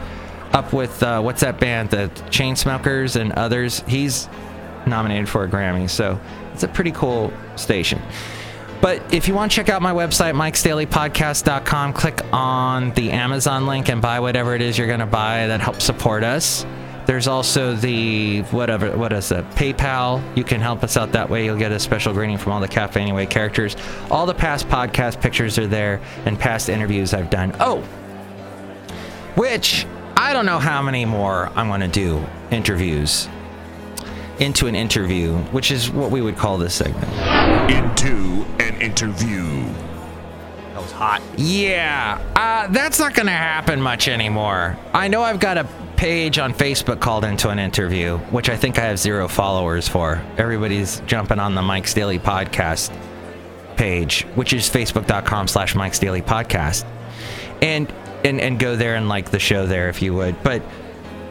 up 0.54 0.72
with 0.72 1.02
uh, 1.04 1.22
what's 1.22 1.42
that 1.42 1.60
band, 1.60 1.90
the 1.90 2.10
Chainsmokers 2.30 3.20
and 3.20 3.32
others. 3.34 3.84
He's 3.88 4.30
nominated 4.86 5.28
for 5.28 5.44
a 5.44 5.48
Grammy, 5.50 5.90
so 5.90 6.20
it's 6.54 6.64
a 6.64 6.68
pretty 6.68 6.92
cool 6.92 7.34
station. 7.56 8.02
But 8.82 9.14
if 9.14 9.28
you 9.30 9.34
want 9.34 9.52
to 9.52 9.56
check 9.56 9.70
out 9.70 9.82
my 9.82 9.94
website, 9.94 10.34
mikesdailypodcast.com, 10.34 11.94
click 11.94 12.20
on 12.34 12.92
the 12.92 13.12
Amazon 13.12 13.66
link 13.66 13.90
and 13.90 14.02
buy 14.02 14.20
whatever 14.20 14.56
it 14.56 14.62
is 14.62 14.78
you're 14.78 14.88
going 14.88 15.00
to 15.00 15.06
buy 15.06 15.48
that 15.48 15.62
helps 15.62 15.86
support 15.86 16.24
us. 16.24 16.66
There's 17.06 17.28
also 17.28 17.76
the 17.76 18.42
whatever 18.44 18.96
what 18.98 19.12
is 19.14 19.32
it 19.32 19.50
PayPal. 19.52 20.22
You 20.38 20.44
can 20.44 20.62
help 20.62 20.84
us 20.84 20.96
out 20.96 21.12
that 21.14 21.30
way. 21.30 21.46
You'll 21.46 21.58
get 21.58 21.72
a 21.72 21.80
special 21.80 22.14
greeting 22.14 22.38
from 22.38 22.54
all 22.54 22.60
the 22.60 22.68
Cafe 22.68 23.00
Anyway 23.00 23.26
characters. 23.26 23.76
All 24.10 24.26
the 24.26 24.34
past 24.34 24.68
podcast 24.68 25.22
pictures 25.22 25.58
are 25.58 25.68
there 25.68 26.02
and 26.26 26.40
past 26.40 26.70
interviews 26.70 27.14
I've 27.14 27.30
done. 27.30 27.56
Oh, 27.60 27.82
which 29.36 29.86
I 30.24 30.32
don't 30.32 30.46
know 30.46 30.58
how 30.60 30.82
many 30.82 31.04
more 31.04 31.52
I'm 31.54 31.68
going 31.68 31.82
to 31.82 31.88
do 31.90 32.26
interviews 32.50 33.28
into 34.40 34.68
an 34.68 34.74
interview, 34.74 35.36
which 35.52 35.70
is 35.70 35.90
what 35.92 36.12
we 36.12 36.22
would 36.22 36.38
call 36.38 36.58
this 36.58 36.74
segment. 36.74 37.12
Into 37.70 38.46
an 38.64 38.82
interview. 38.82 39.66
That 40.72 40.82
was 40.82 40.94
hot. 40.94 41.22
Yeah, 41.36 42.22
uh, 42.38 42.72
that's 42.72 43.00
not 43.00 43.14
going 43.16 43.26
to 43.26 43.34
happen 43.34 43.82
much 43.82 44.08
anymore. 44.08 44.78
I 44.94 45.10
know 45.10 45.22
I've 45.22 45.42
got 45.42 45.58
a 45.58 45.68
page 45.98 46.40
on 46.40 46.54
Facebook 46.54 47.02
called 47.02 47.26
Into 47.26 47.50
an 47.50 47.60
Interview, 47.60 48.18
which 48.32 48.50
I 48.50 48.56
think 48.56 48.80
I 48.80 48.84
have 48.86 49.00
zero 49.00 49.28
followers 49.28 49.90
for. 49.90 50.24
Everybody's 50.38 51.02
jumping 51.02 51.40
on 51.40 51.54
the 51.54 51.62
Mike's 51.62 51.94
Daily 51.94 52.18
Podcast 52.18 52.98
page, 53.76 54.24
which 54.36 54.54
is 54.54 54.70
facebook.com 54.70 55.50
slash 55.50 55.76
Mike's 55.76 56.00
Daily 56.00 56.22
Podcast. 56.22 56.86
And, 57.62 57.94
and, 58.24 58.40
and 58.40 58.60
go 58.60 58.76
there 58.76 58.96
and 58.96 59.10
like 59.10 59.32
the 59.32 59.40
show 59.40 59.66
there 59.66 59.90
if 59.90 60.02
you 60.02 60.14
would. 60.14 60.42
But 60.44 60.62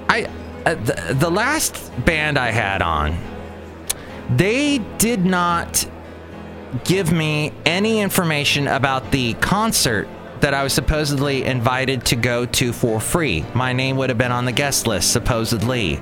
I, 0.08 0.24
uh, 0.64 0.74
the, 0.74 1.16
the 1.18 1.30
last 1.30 1.92
band 2.04 2.38
I 2.38 2.50
had 2.50 2.82
on, 2.82 3.16
they 4.30 4.78
did 4.98 5.24
not 5.24 5.88
give 6.84 7.12
me 7.12 7.52
any 7.66 8.00
information 8.00 8.66
about 8.66 9.10
the 9.10 9.34
concert 9.34 10.08
that 10.40 10.54
I 10.54 10.64
was 10.64 10.72
supposedly 10.72 11.44
invited 11.44 12.04
to 12.06 12.16
go 12.16 12.46
to 12.46 12.72
for 12.72 12.98
free. 13.00 13.44
My 13.54 13.72
name 13.72 13.96
would 13.96 14.10
have 14.10 14.18
been 14.18 14.32
on 14.32 14.44
the 14.44 14.52
guest 14.52 14.86
list, 14.86 15.12
supposedly. 15.12 16.00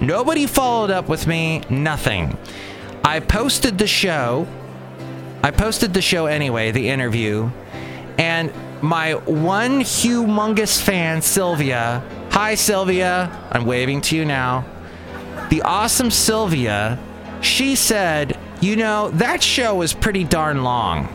Nobody 0.00 0.46
followed 0.46 0.90
up 0.90 1.08
with 1.08 1.26
me, 1.26 1.62
nothing. 1.70 2.36
I 3.04 3.20
posted 3.20 3.78
the 3.78 3.86
show. 3.86 4.46
I 5.42 5.52
posted 5.52 5.94
the 5.94 6.02
show 6.02 6.26
anyway, 6.26 6.72
the 6.72 6.88
interview. 6.88 7.50
And 8.18 8.52
my 8.82 9.14
one 9.14 9.80
humongous 9.80 10.82
fan, 10.82 11.22
Sylvia. 11.22 12.02
Hi, 12.30 12.54
Sylvia. 12.54 13.30
I'm 13.50 13.64
waving 13.64 14.02
to 14.02 14.16
you 14.16 14.24
now. 14.24 14.64
The 15.50 15.62
awesome 15.62 16.10
Sylvia, 16.10 16.98
she 17.40 17.76
said, 17.76 18.38
you 18.60 18.76
know, 18.76 19.10
that 19.12 19.42
show 19.42 19.76
was 19.76 19.94
pretty 19.94 20.24
darn 20.24 20.62
long. 20.62 21.08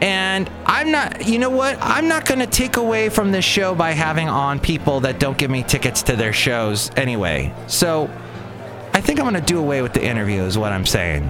And 0.00 0.50
I'm 0.66 0.90
not, 0.90 1.26
you 1.26 1.38
know 1.38 1.50
what? 1.50 1.78
I'm 1.80 2.06
not 2.06 2.26
going 2.26 2.40
to 2.40 2.46
take 2.46 2.76
away 2.76 3.08
from 3.08 3.32
this 3.32 3.44
show 3.44 3.74
by 3.74 3.92
having 3.92 4.28
on 4.28 4.60
people 4.60 5.00
that 5.00 5.18
don't 5.18 5.38
give 5.38 5.50
me 5.50 5.62
tickets 5.62 6.02
to 6.04 6.16
their 6.16 6.34
shows 6.34 6.90
anyway. 6.96 7.52
So 7.66 8.10
I 8.92 9.00
think 9.00 9.18
I'm 9.18 9.24
going 9.24 9.40
to 9.40 9.40
do 9.40 9.58
away 9.58 9.82
with 9.82 9.94
the 9.94 10.04
interview, 10.04 10.42
is 10.42 10.58
what 10.58 10.72
I'm 10.72 10.86
saying. 10.86 11.28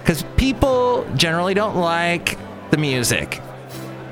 Because 0.00 0.24
people 0.36 1.06
generally 1.14 1.54
don't 1.54 1.76
like 1.76 2.38
the 2.70 2.76
music. 2.76 3.40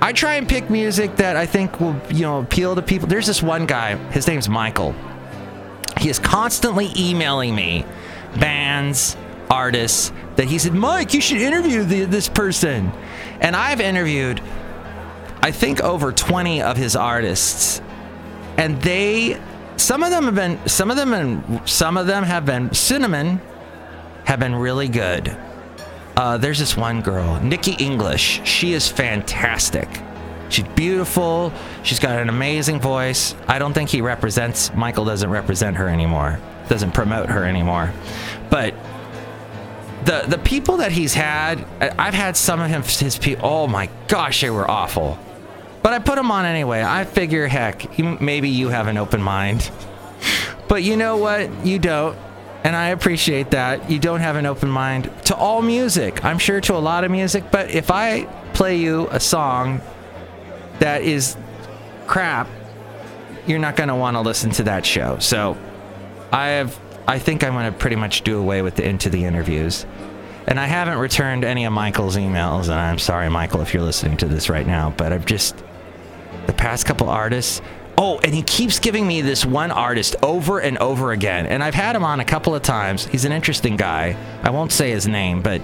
I 0.01 0.13
try 0.13 0.35
and 0.35 0.49
pick 0.49 0.71
music 0.71 1.17
that 1.17 1.37
I 1.37 1.47
think 1.47 1.81
will, 1.81 2.01
you 2.11 2.23
know, 2.23 2.41
appeal 2.41 2.75
to 2.77 2.83
people. 2.83 3.09
There's 3.09 3.27
this 3.27 3.43
one 3.43 3.67
guy, 3.67 3.97
his 4.11 4.27
name's 4.27 4.49
Michael. 4.49 4.95
He 5.99 6.09
is 6.09 6.19
constantly 6.19 6.91
emailing 6.97 7.55
me 7.55 7.85
bands, 8.39 9.17
artists 9.51 10.13
that 10.37 10.47
he 10.47 10.59
said, 10.59 10.75
Mike, 10.75 11.15
you 11.15 11.21
should 11.21 11.41
interview 11.41 11.85
the, 11.85 12.05
this 12.05 12.29
person. 12.29 12.93
And 13.41 13.57
I've 13.57 13.81
interviewed, 13.81 14.41
I 15.43 15.51
think, 15.51 15.81
over 15.81 16.13
20 16.13 16.63
of 16.63 16.77
his 16.77 16.95
artists. 16.95 17.81
And 18.57 18.81
they, 18.83 19.41
some 19.77 20.03
of 20.03 20.11
them 20.11 20.25
have 20.25 20.35
been, 20.35 20.69
some 20.69 20.91
of 20.91 20.97
them, 20.97 21.13
and 21.13 21.69
some 21.69 21.97
of 21.97 22.07
them 22.07 22.23
have 22.25 22.45
been, 22.47 22.73
Cinnamon 22.73 23.41
have 24.25 24.39
been 24.39 24.55
really 24.55 24.89
good. 24.89 25.37
Uh, 26.19 26.37
there's 26.37 26.59
this 26.59 26.77
one 26.77 27.01
girl, 27.01 27.41
Nikki 27.43 27.75
English. 27.75 28.41
She 28.43 28.73
is 28.73 28.89
fantastic. 28.89 29.89
She's 30.49 30.67
beautiful. 30.67 31.53
She's 31.85 32.01
got 32.01 32.19
an 32.19 32.29
amazing 32.29 32.81
voice. 32.81 33.37
I 33.47 33.61
don't 33.61 33.73
think 33.73 33.89
he 33.89 34.01
represents, 34.01 34.75
Michael 34.75 35.05
doesn't 35.05 35.31
represent 35.31 35.77
her 35.77 35.89
anymore, 35.89 36.41
doesn't 36.69 36.91
promote 36.91 37.29
her 37.29 37.45
anymore. 37.45 37.93
But 38.51 38.75
the 40.07 40.25
the 40.27 40.39
people 40.39 40.79
that 40.79 40.91
he's 40.91 41.15
had, 41.15 41.65
I've 41.81 42.15
had 42.15 42.37
some 42.37 42.61
of 42.61 42.69
him, 42.69 42.83
his 42.83 43.17
people. 43.17 43.47
Oh 43.47 43.69
my 43.69 43.89
gosh, 44.09 44.41
they 44.41 44.51
were 44.51 44.69
awful. 44.69 45.21
But 45.85 45.93
I 45.93 46.01
put 46.01 46.17
them 46.17 46.33
on 46.33 46.45
anyway. 46.45 46.83
I 46.83 47.05
figure, 47.05 47.47
heck, 47.47 47.97
maybe 48.21 48.49
you 48.49 48.71
have 48.71 48.89
an 48.89 48.99
open 48.99 49.23
mind. 49.23 49.71
But 50.69 50.83
you 50.83 50.99
know 50.99 51.17
what? 51.17 51.65
You 51.65 51.79
don't. 51.79 52.15
And 52.65 52.75
I 52.75 52.89
appreciate 52.89 53.53
that. 53.53 53.91
You 53.91 53.99
don't 53.99 54.21
have 54.21 54.37
an 54.37 54.47
open 54.47 54.69
mind 54.69 55.11
to 55.27 55.37
all 55.37 55.63
music. 55.63 56.25
I'm 56.25 56.39
sure 56.39 56.61
to 56.63 56.75
a 56.75 56.79
lot 56.79 57.05
of 57.05 57.11
music. 57.11 57.45
But 57.51 57.71
if 57.71 57.91
I 57.91 58.25
play 58.53 58.77
you 58.77 59.09
a 59.11 59.21
song 59.21 59.81
that 60.81 61.03
is 61.03 61.37
crap, 62.07 62.49
you're 63.47 63.59
not 63.59 63.77
going 63.77 63.89
to 63.89 63.95
want 63.95 64.17
to 64.17 64.21
listen 64.21 64.51
to 64.51 64.65
that 64.65 64.85
show. 64.85 65.19
So 65.21 65.57
I 66.33 66.49
have 66.49 66.79
I 67.09 67.19
think 67.19 67.43
I'm 67.43 67.55
going 67.55 67.73
to 67.73 67.79
pretty 67.79 67.97
much 67.97 68.21
do 68.21 68.39
away 68.39 68.61
with 68.61 68.77
the 68.77 68.87
into 68.87 69.09
the 69.09 69.25
interviews. 69.25 69.87
And 70.47 70.61
I 70.61 70.67
haven't 70.67 70.99
returned 70.99 71.43
any 71.43 71.65
of 71.65 71.73
Michael's 71.73 72.17
emails, 72.17 72.65
and 72.65 72.75
I'm 72.75 72.99
sorry, 72.99 73.31
Michael, 73.31 73.63
if 73.63 73.73
you're 73.73 73.83
listening 73.83 74.19
to 74.19 74.27
this 74.27 74.51
right 74.51 74.67
now, 74.67 74.95
but 74.97 75.13
I've 75.13 75.27
just, 75.27 75.57
the 76.47 76.53
past 76.53 76.87
couple 76.87 77.09
artists, 77.09 77.61
oh, 77.99 78.21
and 78.21 78.33
he 78.33 78.43
keeps 78.43 78.79
giving 78.79 79.07
me 79.07 79.21
this 79.21 79.45
one 79.45 79.73
artist 79.73 80.15
over 80.23 80.61
and 80.61 80.79
over 80.79 81.11
again. 81.13 81.47
And 81.47 81.63
I've 81.63 81.75
had 81.75 81.97
him 81.97 82.05
on 82.05 82.21
a 82.21 82.25
couple 82.25 82.55
of 82.55 82.63
times. 82.63 83.05
He's 83.07 83.25
an 83.25 83.33
interesting 83.33 83.77
guy. 83.77 84.17
I 84.43 84.51
won't 84.51 84.71
say 84.71 84.91
his 84.91 85.09
name, 85.09 85.43
but 85.43 85.61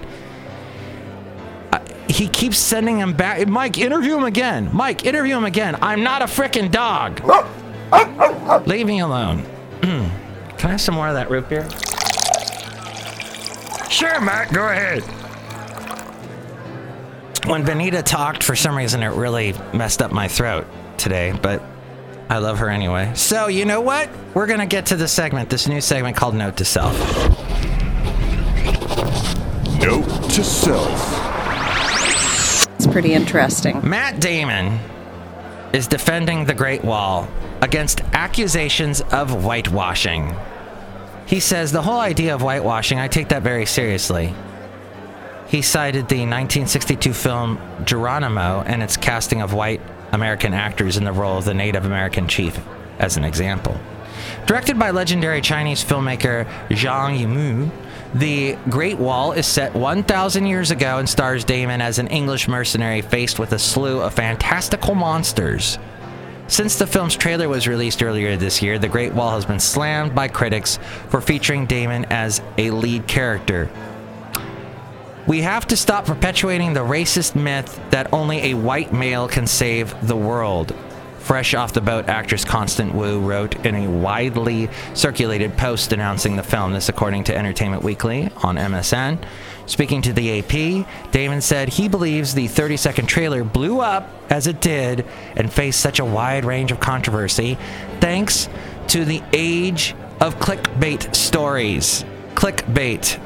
I, 1.73 1.81
he 2.09 2.29
keeps 2.29 2.59
sending 2.59 2.99
him 2.99 3.14
back. 3.14 3.47
Mike, 3.47 3.79
interview 3.79 4.17
him 4.17 4.25
again. 4.25 4.69
Mike, 4.73 5.07
interview 5.07 5.37
him 5.37 5.45
again. 5.45 5.76
I'm 5.81 6.03
not 6.03 6.23
a 6.23 6.26
freaking 6.26 6.71
dog. 6.71 7.21
Leave 8.67 8.87
me 8.87 8.99
alone. 9.00 9.45
Can 9.81 10.11
I 10.64 10.69
have 10.73 10.81
some 10.81 10.97
more 10.97 11.09
of 11.09 11.14
that 11.14 11.31
root 11.31 11.49
beer? 11.49 11.69
Sure, 13.88 14.21
Matt, 14.21 14.53
go 14.53 14.69
ahead. 14.69 15.03
When 17.49 17.64
Benita 17.64 18.03
talked, 18.03 18.43
for 18.43 18.57
some 18.57 18.76
reason, 18.76 19.03
it 19.05 19.09
really 19.09 19.55
messed 19.73 20.03
up 20.03 20.11
my 20.11 20.26
throat 20.26 20.67
today, 20.97 21.38
but 21.41 21.62
I 22.28 22.38
love 22.38 22.59
her 22.59 22.71
anyway. 22.71 23.12
So, 23.14 23.49
you 23.49 23.64
know 23.64 23.81
what? 23.81 24.09
We're 24.35 24.47
going 24.47 24.61
to 24.61 24.66
get 24.66 24.87
to 24.87 24.97
the 24.97 25.09
segment, 25.09 25.50
this 25.50 25.69
new 25.69 25.81
segment 25.81 26.16
called 26.16 26.35
Note 26.35 26.57
to 26.57 26.64
Self. 26.64 26.99
Note 29.78 30.31
to 30.31 30.43
self. 30.43 31.25
It's 32.76 32.87
pretty 32.87 33.12
interesting. 33.12 33.87
Matt 33.88 34.21
Damon 34.21 34.78
is 35.75 35.87
defending 35.87 36.47
the 36.47 36.54
Great 36.54 36.83
Wall 36.83 37.28
against 37.61 38.00
accusations 38.12 39.00
of 39.00 39.45
whitewashing. 39.45 40.35
He 41.26 41.40
says 41.40 41.73
the 41.73 41.83
whole 41.83 42.00
idea 42.00 42.35
of 42.35 42.43
whitewashing, 42.43 42.99
I 42.99 43.09
take 43.09 43.28
that 43.28 43.43
very 43.43 43.66
seriously. 43.66 44.35
He 45.49 45.62
cited 45.62 46.09
the 46.09 46.21
1962 46.21 47.12
film 47.12 47.61
Geronimo 47.85 48.62
and 48.66 48.83
its 48.83 48.97
casting 48.97 49.43
of 49.43 49.52
white 49.52 49.81
American 50.14 50.54
actors 50.54 50.97
in 50.97 51.04
the 51.04 51.12
role 51.12 51.38
of 51.38 51.44
the 51.44 51.54
Native 51.54 51.85
American 51.85 52.28
chief 52.28 52.59
as 52.99 53.16
an 53.16 53.25
example. 53.25 53.78
Directed 54.47 54.78
by 54.78 54.90
legendary 54.90 55.40
Chinese 55.40 55.85
filmmaker 55.85 56.47
Zhang 56.68 57.18
Yimou, 57.18 57.71
The 58.14 58.56
Great 58.71 58.99
Wall 58.99 59.33
is 59.33 59.47
set 59.47 59.75
1,000 59.75 60.47
years 60.47 60.71
ago 60.71 60.99
and 60.99 61.09
stars 61.09 61.44
Damon 61.44 61.80
as 61.80 61.99
an 61.99 62.09
English 62.09 62.47
mercenary 62.49 63.02
faced 63.02 63.38
with 63.38 63.52
a 63.52 63.59
slew 63.59 64.00
of 64.00 64.14
fantastical 64.14 64.94
monsters. 64.94 65.78
Since 66.47 66.76
the 66.76 66.87
film's 66.87 67.16
trailer 67.16 67.49
was 67.49 67.66
released 67.66 68.02
earlier 68.02 68.37
this 68.37 68.61
year, 68.61 68.78
The 68.78 68.88
Great 68.88 69.14
Wall 69.14 69.35
has 69.35 69.47
been 69.47 69.61
slammed 69.61 70.14
by 70.14 70.28
critics 70.28 70.78
for 71.09 71.21
featuring 71.23 71.64
Damon 71.64 72.04
as 72.11 72.42
a 72.59 72.71
lead 72.71 73.06
character. 73.06 73.71
We 75.26 75.40
have 75.40 75.66
to 75.69 75.76
stop 75.76 76.04
perpetuating 76.04 76.75
the 76.75 76.81
racist 76.81 77.35
myth 77.35 77.81
that 77.88 78.12
only 78.12 78.50
a 78.50 78.54
white 78.54 78.93
male 78.93 79.26
can 79.26 79.47
save 79.47 79.95
the 80.07 80.16
world. 80.16 80.75
Fresh 81.21 81.54
off 81.54 81.73
the 81.73 81.81
boat, 81.81 82.11
actress 82.11 82.45
Constance 82.45 82.93
Wu 82.93 83.21
wrote 83.21 83.64
in 83.64 83.75
a 83.75 83.88
widely 83.88 84.69
circulated 84.93 85.57
post 85.57 85.95
announcing 85.95 86.37
the 86.37 86.43
film. 86.43 86.75
This, 86.75 86.90
according 86.90 87.25
to 87.25 87.35
Entertainment 87.35 87.83
Weekly 87.83 88.28
on 88.43 88.57
MSN. 88.57 89.25
Speaking 89.64 90.02
to 90.02 90.12
the 90.12 90.40
AP, 90.40 90.87
Damon 91.11 91.40
said 91.40 91.71
he 91.71 91.88
believes 91.88 92.35
the 92.35 92.47
30 92.47 92.76
second 92.76 93.07
trailer 93.07 93.43
blew 93.43 93.81
up 93.81 94.11
as 94.28 94.47
it 94.47 94.61
did 94.61 95.07
and 95.37 95.50
faced 95.50 95.81
such 95.81 96.00
a 96.00 96.04
wide 96.04 96.45
range 96.45 96.71
of 96.71 96.81
controversy 96.81 97.57
thanks 97.99 98.50
to 98.88 99.07
the 99.07 99.23
age 99.33 99.95
of 100.21 100.38
clickbait 100.38 101.14
stories. 101.14 102.04
Clickbait. 102.35 103.19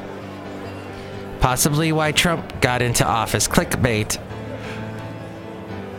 Possibly 1.40 1.92
why 1.92 2.12
Trump 2.12 2.61
got 2.61 2.83
into 2.83 3.07
office. 3.07 3.47
Clickbait. 3.47 4.18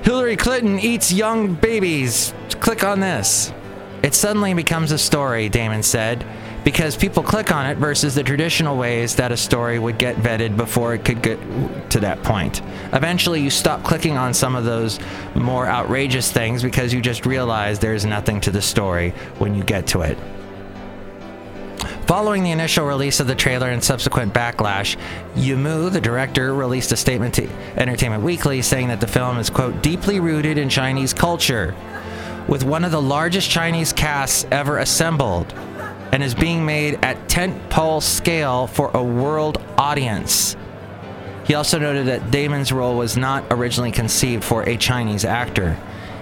Hillary 0.03 0.35
Clinton 0.35 0.79
eats 0.79 1.11
young 1.11 1.53
babies. 1.53 2.33
Click 2.59 2.83
on 2.83 2.99
this. 2.99 3.53
It 4.01 4.13
suddenly 4.13 4.53
becomes 4.53 4.91
a 4.91 4.97
story, 4.97 5.49
Damon 5.49 5.83
said, 5.83 6.25
because 6.63 6.95
people 6.95 7.21
click 7.21 7.51
on 7.51 7.65
it 7.65 7.77
versus 7.77 8.15
the 8.15 8.23
traditional 8.23 8.77
ways 8.77 9.15
that 9.15 9.31
a 9.31 9.37
story 9.37 9.77
would 9.77 9.97
get 9.97 10.15
vetted 10.17 10.55
before 10.55 10.93
it 10.93 11.03
could 11.03 11.21
get 11.21 11.37
to 11.91 11.99
that 11.99 12.23
point. 12.23 12.61
Eventually, 12.93 13.41
you 13.41 13.49
stop 13.49 13.83
clicking 13.83 14.17
on 14.17 14.33
some 14.33 14.55
of 14.55 14.63
those 14.65 14.99
more 15.35 15.67
outrageous 15.67 16.31
things 16.31 16.63
because 16.63 16.93
you 16.93 17.01
just 17.01 17.25
realize 17.25 17.79
there's 17.79 18.05
nothing 18.05 18.39
to 18.41 18.51
the 18.51 18.61
story 18.61 19.11
when 19.37 19.53
you 19.53 19.63
get 19.63 19.87
to 19.87 20.01
it. 20.01 20.17
Following 22.09 22.41
the 22.41 22.49
initial 22.49 22.87
release 22.87 23.19
of 23.19 23.27
the 23.27 23.35
trailer 23.35 23.69
and 23.69 23.83
subsequent 23.83 24.33
backlash, 24.33 24.97
Yimou, 25.35 25.91
the 25.91 26.01
director, 26.01 26.55
released 26.55 26.91
a 26.91 26.97
statement 26.97 27.35
to 27.35 27.47
Entertainment 27.77 28.23
Weekly 28.23 28.63
saying 28.63 28.87
that 28.87 28.99
the 28.99 29.05
film 29.05 29.37
is, 29.37 29.51
quote, 29.51 29.83
deeply 29.83 30.19
rooted 30.19 30.57
in 30.57 30.69
Chinese 30.69 31.13
culture, 31.13 31.75
with 32.47 32.63
one 32.63 32.83
of 32.83 32.89
the 32.89 32.99
largest 32.99 33.51
Chinese 33.51 33.93
casts 33.93 34.47
ever 34.49 34.79
assembled, 34.79 35.53
and 36.11 36.23
is 36.23 36.33
being 36.33 36.65
made 36.65 36.95
at 37.03 37.27
tentpole 37.27 38.01
scale 38.01 38.65
for 38.65 38.89
a 38.95 39.03
world 39.03 39.61
audience. 39.77 40.57
He 41.45 41.53
also 41.53 41.77
noted 41.77 42.07
that 42.07 42.31
Damon's 42.31 42.71
role 42.71 42.97
was 42.97 43.17
not 43.17 43.43
originally 43.51 43.91
conceived 43.91 44.43
for 44.43 44.67
a 44.67 44.77
Chinese 44.77 45.25
actor. 45.25 45.77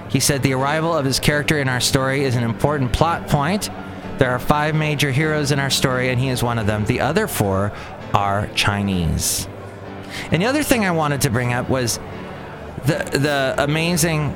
He 0.10 0.20
said 0.20 0.44
the 0.44 0.52
arrival 0.52 0.94
of 0.94 1.06
his 1.06 1.22
character 1.22 1.60
in 1.60 1.70
our 1.70 1.80
story 1.80 2.26
is 2.26 2.36
an 2.36 2.44
important 2.44 2.92
plot 2.92 3.30
point 3.30 3.70
there 4.20 4.32
are 4.32 4.40
five 4.40 4.76
major 4.76 5.12
heroes 5.12 5.52
in 5.52 5.60
our 5.60 5.70
story, 5.70 6.10
and 6.10 6.20
he 6.20 6.30
is 6.30 6.44
one 6.44 6.60
of 6.60 6.68
them. 6.68 6.86
The 6.86 7.02
other 7.02 7.28
four 7.28 7.72
are 8.14 8.48
Chinese. 8.56 9.48
And 10.32 10.42
the 10.42 10.46
other 10.48 10.64
thing 10.64 10.86
I 10.86 10.92
wanted 10.92 11.22
to 11.22 11.30
bring 11.30 11.54
up 11.54 11.70
was 11.70 12.00
the 12.86 12.98
the 13.14 13.56
amazing. 13.58 14.36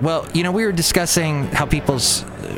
Well, 0.00 0.26
you 0.34 0.42
know, 0.42 0.50
we 0.50 0.64
were 0.64 0.72
discussing 0.72 1.46
how 1.46 1.64
people 1.64 2.00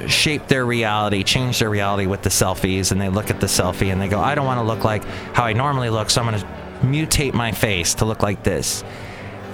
shape 0.06 0.46
their 0.48 0.64
reality, 0.64 1.22
change 1.22 1.58
their 1.58 1.68
reality 1.68 2.06
with 2.06 2.22
the 2.22 2.30
selfies, 2.30 2.90
and 2.90 3.00
they 3.00 3.10
look 3.10 3.30
at 3.30 3.40
the 3.40 3.46
selfie 3.46 3.92
and 3.92 4.00
they 4.00 4.08
go, 4.08 4.20
"I 4.20 4.34
don't 4.34 4.46
want 4.46 4.58
to 4.58 4.64
look 4.64 4.82
like 4.82 5.04
how 5.34 5.44
I 5.44 5.52
normally 5.52 5.90
look, 5.90 6.10
so 6.10 6.22
I'm 6.22 6.30
going 6.30 6.40
to 6.40 6.46
mutate 6.86 7.34
my 7.34 7.52
face 7.52 7.94
to 7.94 8.04
look 8.04 8.22
like 8.22 8.42
this." 8.42 8.82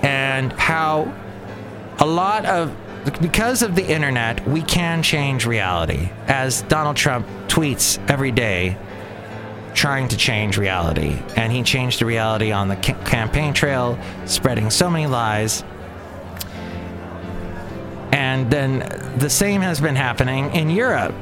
And 0.02 0.52
how 0.52 1.12
a 1.98 2.06
lot 2.06 2.46
of 2.46 2.72
because 3.20 3.62
of 3.62 3.74
the 3.74 3.86
internet, 3.86 4.46
we 4.46 4.62
can 4.62 5.02
change 5.02 5.46
reality. 5.46 6.10
As 6.26 6.62
Donald 6.62 6.96
Trump 6.96 7.26
tweets 7.48 7.98
every 8.10 8.30
day, 8.30 8.76
trying 9.74 10.08
to 10.08 10.16
change 10.16 10.58
reality. 10.58 11.18
And 11.36 11.52
he 11.52 11.62
changed 11.62 12.00
the 12.00 12.06
reality 12.06 12.52
on 12.52 12.68
the 12.68 12.76
ca- 12.76 13.02
campaign 13.04 13.54
trail, 13.54 13.98
spreading 14.26 14.70
so 14.70 14.90
many 14.90 15.06
lies. 15.06 15.64
And 18.12 18.50
then 18.50 18.80
the 19.16 19.30
same 19.30 19.60
has 19.60 19.80
been 19.80 19.96
happening 19.96 20.54
in 20.54 20.70
Europe. 20.70 21.14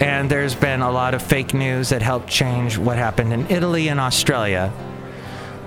And 0.00 0.30
there's 0.30 0.54
been 0.54 0.82
a 0.82 0.90
lot 0.90 1.14
of 1.14 1.22
fake 1.22 1.54
news 1.54 1.88
that 1.88 2.02
helped 2.02 2.28
change 2.28 2.78
what 2.78 2.98
happened 2.98 3.32
in 3.32 3.46
Italy 3.50 3.88
and 3.88 3.98
Australia. 3.98 4.72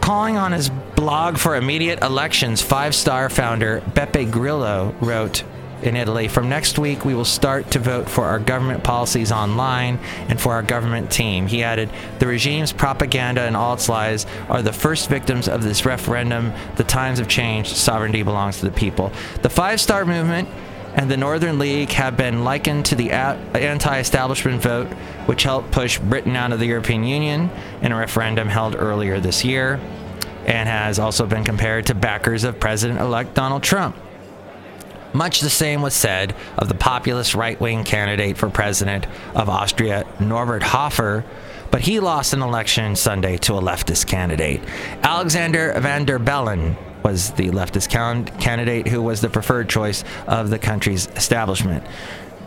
Calling 0.01 0.37
on 0.37 0.51
his 0.51 0.69
blog 0.95 1.37
for 1.37 1.55
immediate 1.55 2.01
elections, 2.01 2.61
five 2.61 2.95
star 2.95 3.29
founder 3.29 3.81
Beppe 3.81 4.31
Grillo 4.31 4.95
wrote, 5.01 5.43
in 5.81 5.95
Italy. 5.95 6.27
From 6.27 6.49
next 6.49 6.77
week, 6.77 7.05
we 7.05 7.13
will 7.13 7.25
start 7.25 7.71
to 7.71 7.79
vote 7.79 8.09
for 8.09 8.25
our 8.25 8.39
government 8.39 8.83
policies 8.83 9.31
online 9.31 9.99
and 10.27 10.39
for 10.39 10.53
our 10.53 10.63
government 10.63 11.11
team. 11.11 11.47
He 11.47 11.63
added, 11.63 11.89
The 12.19 12.27
regime's 12.27 12.73
propaganda 12.73 13.41
and 13.41 13.55
all 13.55 13.73
its 13.73 13.89
lies 13.89 14.25
are 14.49 14.61
the 14.61 14.73
first 14.73 15.09
victims 15.09 15.47
of 15.47 15.63
this 15.63 15.85
referendum. 15.85 16.53
The 16.75 16.83
times 16.83 17.19
have 17.19 17.27
changed. 17.27 17.75
Sovereignty 17.75 18.23
belongs 18.23 18.59
to 18.59 18.65
the 18.65 18.71
people. 18.71 19.11
The 19.41 19.49
Five 19.49 19.79
Star 19.79 20.05
Movement 20.05 20.49
and 20.95 21.09
the 21.09 21.17
Northern 21.17 21.59
League 21.59 21.91
have 21.91 22.17
been 22.17 22.43
likened 22.43 22.85
to 22.87 22.95
the 22.95 23.11
anti 23.11 23.99
establishment 23.99 24.61
vote, 24.61 24.87
which 25.27 25.43
helped 25.43 25.71
push 25.71 25.99
Britain 25.99 26.35
out 26.35 26.51
of 26.51 26.59
the 26.59 26.65
European 26.65 27.03
Union 27.03 27.49
in 27.81 27.91
a 27.91 27.95
referendum 27.95 28.47
held 28.47 28.75
earlier 28.75 29.19
this 29.19 29.45
year, 29.45 29.79
and 30.45 30.67
has 30.67 30.99
also 30.99 31.25
been 31.25 31.43
compared 31.43 31.85
to 31.85 31.95
backers 31.95 32.43
of 32.43 32.59
President 32.59 32.99
elect 32.99 33.33
Donald 33.33 33.63
Trump. 33.63 33.95
Much 35.13 35.39
the 35.39 35.49
same 35.49 35.81
was 35.81 35.93
said 35.93 36.35
of 36.57 36.67
the 36.67 36.75
populist 36.75 37.33
right 37.35 37.59
wing 37.59 37.83
candidate 37.83 38.37
for 38.37 38.49
president 38.49 39.07
of 39.35 39.49
Austria, 39.49 40.05
Norbert 40.19 40.63
Hofer, 40.63 41.25
but 41.71 41.81
he 41.81 41.99
lost 41.99 42.33
an 42.33 42.41
election 42.41 42.95
Sunday 42.95 43.37
to 43.37 43.55
a 43.55 43.61
leftist 43.61 44.07
candidate. 44.07 44.61
Alexander 45.03 45.73
van 45.79 46.05
der 46.05 46.19
Bellen 46.19 46.75
was 47.03 47.31
the 47.31 47.49
leftist 47.49 47.89
candidate 48.39 48.87
who 48.87 49.01
was 49.01 49.21
the 49.21 49.29
preferred 49.29 49.69
choice 49.69 50.03
of 50.27 50.49
the 50.49 50.59
country's 50.59 51.07
establishment. 51.15 51.83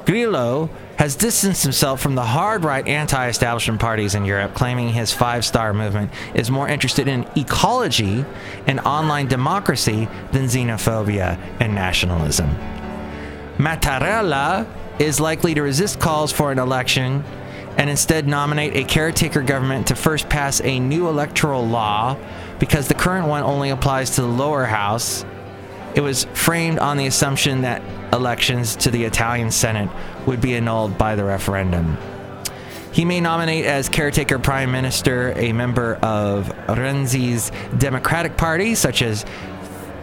Grillo 0.05 0.69
has 0.97 1.17
distanced 1.17 1.63
himself 1.63 2.01
from 2.01 2.15
the 2.15 2.25
hard 2.25 2.65
right 2.65 2.87
anti 2.87 3.29
establishment 3.29 3.81
parties 3.81 4.15
in 4.15 4.25
Europe, 4.25 4.55
claiming 4.55 4.91
his 4.91 5.13
five 5.13 5.45
star 5.45 5.73
movement 5.73 6.11
is 6.35 6.51
more 6.51 6.69
interested 6.69 7.09
in 7.09 7.27
ecology 7.37 8.25
and 8.67 8.81
online 8.81 9.27
democracy 9.29 10.09
than 10.33 10.45
xenophobia 10.45 11.39
and 11.61 11.75
nationalism. 11.75 12.51
Mattarella 13.59 14.67
is 14.99 15.21
likely 15.21 15.55
to 15.55 15.63
resist 15.63 16.01
calls 16.01 16.33
for 16.33 16.53
an 16.53 16.59
election 16.59 17.25
and 17.77 17.89
instead 17.89 18.27
nominate 18.27 18.77
a 18.77 18.85
caretaker 18.85 19.43
government 19.43 19.87
to 19.87 19.95
first 19.95 20.29
pass 20.29 20.61
a 20.63 20.79
new 20.79 21.09
electoral 21.09 21.67
law 21.67 22.17
because 22.59 22.89
the 22.89 22.95
current 22.95 23.27
one 23.27 23.43
only 23.43 23.71
applies 23.71 24.11
to 24.11 24.21
the 24.21 24.27
lower 24.27 24.65
house. 24.65 25.25
It 25.95 26.01
was 26.01 26.25
framed 26.33 26.79
on 26.79 26.97
the 26.97 27.07
assumption 27.07 27.63
that 27.63 27.83
elections 28.13 28.77
to 28.77 28.91
the 28.91 29.05
Italian 29.05 29.51
Senate 29.51 29.91
would 30.27 30.41
be 30.41 30.55
annulled 30.55 30.97
by 30.97 31.17
the 31.17 31.25
referendum. 31.25 31.99
He 32.93 33.05
may 33.05 33.21
nominate 33.21 33.65
as 33.65 33.89
caretaker 33.89 34.39
prime 34.39 34.71
minister 34.71 35.33
a 35.37 35.53
member 35.53 35.95
of 35.97 36.49
Renzi's 36.69 37.51
Democratic 37.79 38.37
Party, 38.37 38.75
such 38.75 39.01
as 39.01 39.25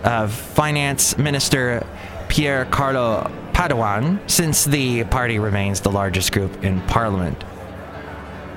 uh, 0.03 0.27
Finance 0.27 1.17
Minister 1.17 1.85
Pier 2.29 2.65
Carlo 2.65 3.31
Padoan, 3.53 4.19
since 4.29 4.65
the 4.65 5.03
party 5.05 5.37
remains 5.37 5.81
the 5.81 5.91
largest 5.91 6.31
group 6.31 6.63
in 6.63 6.81
parliament. 6.81 7.43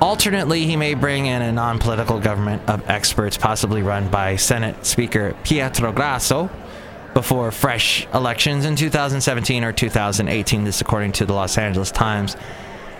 Alternately, 0.01 0.67
he 0.67 0.77
may 0.77 0.95
bring 0.95 1.27
in 1.27 1.43
a 1.43 1.53
non 1.53 1.79
political 1.79 2.19
government 2.19 2.63
of 2.69 2.89
experts, 2.89 3.37
possibly 3.37 3.83
run 3.83 4.09
by 4.09 4.37
Senate 4.37 4.85
Speaker 4.87 5.37
Pietro 5.45 5.93
Grasso, 5.93 6.51
before 7.15 7.51
fresh 7.51 8.07
elections 8.15 8.65
in 8.65 8.77
2017 8.77 9.65
or 9.65 9.73
2018. 9.73 10.65
This, 10.65 10.81
according 10.81 11.13
to 11.13 11.27
the 11.27 11.33
Los 11.33 11.59
Angeles 11.59 11.91
Times. 11.91 12.37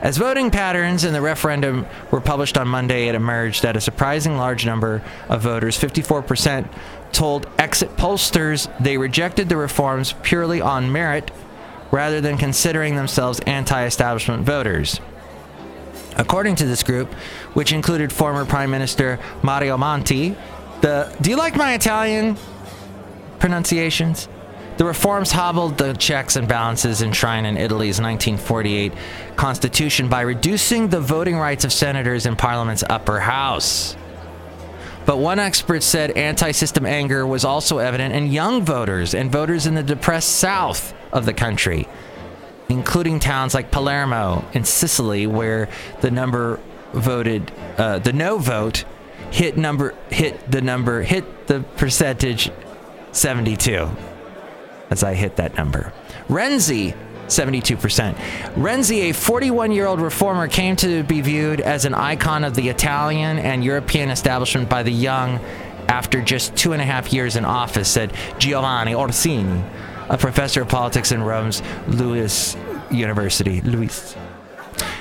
As 0.03 0.17
voting 0.17 0.51
patterns 0.51 1.05
in 1.05 1.13
the 1.13 1.21
referendum 1.21 1.87
were 2.11 2.21
published 2.21 2.59
on 2.59 2.67
Monday, 2.67 3.07
it 3.07 3.15
emerged 3.15 3.63
that 3.63 3.77
a 3.77 3.81
surprising 3.81 4.37
large 4.37 4.67
number 4.67 5.01
of 5.29 5.43
voters, 5.43 5.79
54%, 5.79 6.69
told 7.13 7.47
exit 7.57 7.97
pollsters 7.97 8.69
they 8.81 8.99
rejected 8.99 9.49
the 9.49 9.57
reforms 9.57 10.15
purely 10.23 10.61
on 10.61 10.91
merit 10.91 11.31
rather 11.93 12.21
than 12.21 12.37
considering 12.37 12.97
themselves 12.97 13.39
anti 13.41 13.85
establishment 13.85 14.43
voters. 14.43 15.01
According 16.17 16.57
to 16.57 16.67
this 16.67 16.83
group, 16.83 17.13
which 17.55 17.73
included 17.73 18.13
former 18.13 18.45
Prime 18.45 18.71
Minister 18.71 19.21
Mario 19.43 19.77
Monti, 19.77 20.37
the 20.81 21.15
do 21.21 21.31
you 21.31 21.37
like 21.37 21.55
my 21.55 21.75
Italian 21.75 22.37
pronunciations? 23.43 24.29
The 24.77 24.85
reforms 24.85 25.33
hobbled 25.33 25.77
the 25.77 25.95
checks 25.95 26.37
and 26.37 26.47
balances 26.47 27.03
enshrined 27.03 27.45
in 27.45 27.57
Italy's 27.57 28.01
1948 28.01 28.93
constitution 29.35 30.09
by 30.09 30.21
reducing 30.21 30.89
the 30.89 31.01
voting 31.01 31.37
rights 31.37 31.65
of 31.65 31.73
senators 31.73 32.25
in 32.25 32.37
parliament's 32.37 32.85
upper 32.89 33.19
house. 33.19 33.97
But 35.07 35.19
one 35.19 35.41
expert 35.41 35.83
said 35.83 36.13
anti 36.13 36.53
system 36.53 36.87
anger 36.87 37.27
was 37.27 37.45
also 37.45 37.79
evident 37.79 38.15
in 38.15 38.31
young 38.31 38.65
voters 38.65 39.13
and 39.13 39.31
voters 39.31 39.67
in 39.67 39.75
the 39.75 39.83
depressed 39.83 40.37
south 40.37 40.95
of 41.13 41.27
the 41.27 41.35
country, 41.35 41.89
including 42.69 43.19
towns 43.19 43.55
like 43.55 43.73
Palermo 43.73 44.45
in 44.53 44.65
Sicily, 44.65 45.27
where 45.27 45.69
the 46.01 46.13
number 46.13 46.61
voted, 46.93 47.51
uh, 47.77 47.99
the 47.99 48.13
no 48.13 48.39
vote 48.39 48.85
hit 49.33 49.57
number, 49.57 49.97
hit 50.11 50.49
the 50.49 50.63
number, 50.63 51.03
hit 51.03 51.49
the 51.49 51.61
percentage 51.77 52.53
72 53.13 53.89
as 54.91 55.03
I 55.03 55.15
hit 55.15 55.37
that 55.37 55.57
number. 55.57 55.93
Renzi 56.29 56.95
72%. 57.27 58.15
Renzi, 58.55 59.11
a 59.11 59.13
41 59.13 59.73
year 59.73 59.87
old 59.87 60.01
reformer, 60.01 60.49
came 60.49 60.77
to 60.77 61.03
be 61.03 61.21
viewed 61.21 61.61
as 61.61 61.85
an 61.85 61.95
icon 61.95 62.45
of 62.45 62.55
the 62.55 62.69
Italian 62.69 63.39
and 63.39 63.65
European 63.65 64.11
establishment 64.11 64.69
by 64.69 64.83
the 64.83 64.93
young 64.93 65.41
after 65.89 66.21
just 66.21 66.55
two 66.57 66.73
and 66.73 66.83
a 66.83 66.85
half 66.85 67.13
years 67.13 67.37
in 67.37 67.45
office, 67.45 67.89
said 67.89 68.13
Giovanni 68.39 68.95
Orsini, 68.95 69.63
a 70.09 70.19
professor 70.19 70.63
of 70.63 70.69
politics 70.69 71.13
in 71.13 71.23
Rome's 71.23 71.63
Louis 71.89 72.57
University. 72.91 73.61
Louis. 73.63 74.17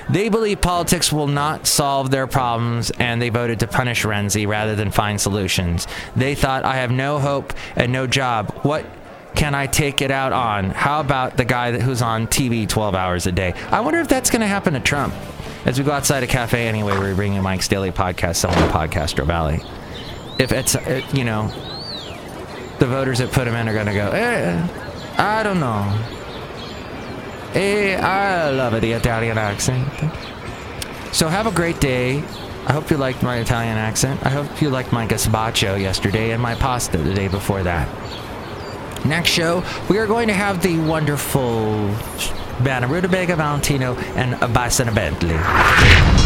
They 0.09 0.29
believe 0.29 0.61
politics 0.61 1.11
will 1.11 1.27
not 1.27 1.67
solve 1.67 2.11
their 2.11 2.27
problems 2.27 2.91
and 2.91 3.21
they 3.21 3.29
voted 3.29 3.59
to 3.61 3.67
punish 3.67 4.03
Renzi 4.03 4.47
rather 4.47 4.75
than 4.75 4.91
find 4.91 5.19
solutions. 5.19 5.87
They 6.15 6.35
thought, 6.35 6.65
I 6.65 6.75
have 6.75 6.91
no 6.91 7.19
hope 7.19 7.53
and 7.75 7.91
no 7.91 8.07
job. 8.07 8.51
What 8.63 8.85
can 9.35 9.55
I 9.55 9.67
take 9.67 10.01
it 10.01 10.11
out 10.11 10.33
on? 10.33 10.71
How 10.71 10.99
about 10.99 11.37
the 11.37 11.45
guy 11.45 11.79
who's 11.79 12.01
on 12.01 12.27
TV 12.27 12.67
12 12.67 12.95
hours 12.95 13.27
a 13.27 13.31
day? 13.31 13.53
I 13.69 13.81
wonder 13.81 13.99
if 13.99 14.07
that's 14.07 14.29
going 14.29 14.41
to 14.41 14.47
happen 14.47 14.73
to 14.73 14.79
Trump. 14.79 15.13
As 15.65 15.77
we 15.77 15.85
go 15.85 15.91
outside 15.91 16.23
a 16.23 16.27
cafe 16.27 16.67
anyway, 16.67 16.97
we're 16.97 17.15
bringing 17.15 17.41
Mike's 17.41 17.67
Daily 17.67 17.91
Podcast, 17.91 18.37
selling 18.37 18.59
the 18.59 18.73
Podcaster 18.73 19.25
Valley. 19.25 19.61
If 20.39 20.51
it's, 20.51 20.75
uh, 20.75 21.01
you 21.13 21.23
know, 21.23 21.47
the 22.79 22.87
voters 22.87 23.19
that 23.19 23.31
put 23.31 23.47
him 23.47 23.53
in 23.53 23.69
are 23.69 23.73
going 23.73 23.85
to 23.85 23.93
go, 23.93 24.09
eh, 24.09 24.67
I 25.17 25.43
don't 25.43 25.59
know. 25.59 26.20
Eh, 27.53 27.97
I 27.97 28.49
love 28.51 28.79
the 28.79 28.91
Italian 28.93 29.37
accent. 29.37 29.87
So 31.11 31.27
have 31.27 31.47
a 31.47 31.51
great 31.51 31.79
day. 31.81 32.23
I 32.65 32.73
hope 32.73 32.89
you 32.89 32.97
liked 32.97 33.23
my 33.23 33.37
Italian 33.37 33.77
accent. 33.77 34.25
I 34.25 34.29
hope 34.29 34.61
you 34.61 34.69
liked 34.69 34.93
my 34.93 35.05
gazpacho 35.05 35.79
yesterday 35.79 36.31
and 36.31 36.41
my 36.41 36.55
pasta 36.55 36.97
the 36.97 37.13
day 37.13 37.27
before 37.27 37.63
that. 37.63 37.89
Next 39.05 39.29
show, 39.29 39.63
we 39.89 39.97
are 39.97 40.07
going 40.07 40.27
to 40.27 40.33
have 40.33 40.61
the 40.61 40.77
wonderful 40.79 41.93
of 42.67 42.91
Rutabaga 42.91 43.35
Valentino 43.35 43.95
and 44.15 44.39
Bison 44.53 44.93
Bentley. 44.93 45.33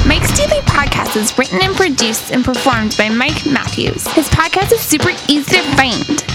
Mike's 0.05 0.37
Daily 0.37 0.61
Podcast 0.61 1.15
is 1.15 1.35
written 1.37 1.59
and 1.61 1.73
produced 1.75 2.31
and 2.31 2.43
performed 2.43 2.95
by 2.97 3.07
Mike 3.07 3.45
Matthews. 3.45 4.05
His 4.09 4.27
podcast 4.29 4.73
is 4.73 4.81
super 4.81 5.11
easy 5.29 5.55
to 5.55 5.61
find. 5.77 6.34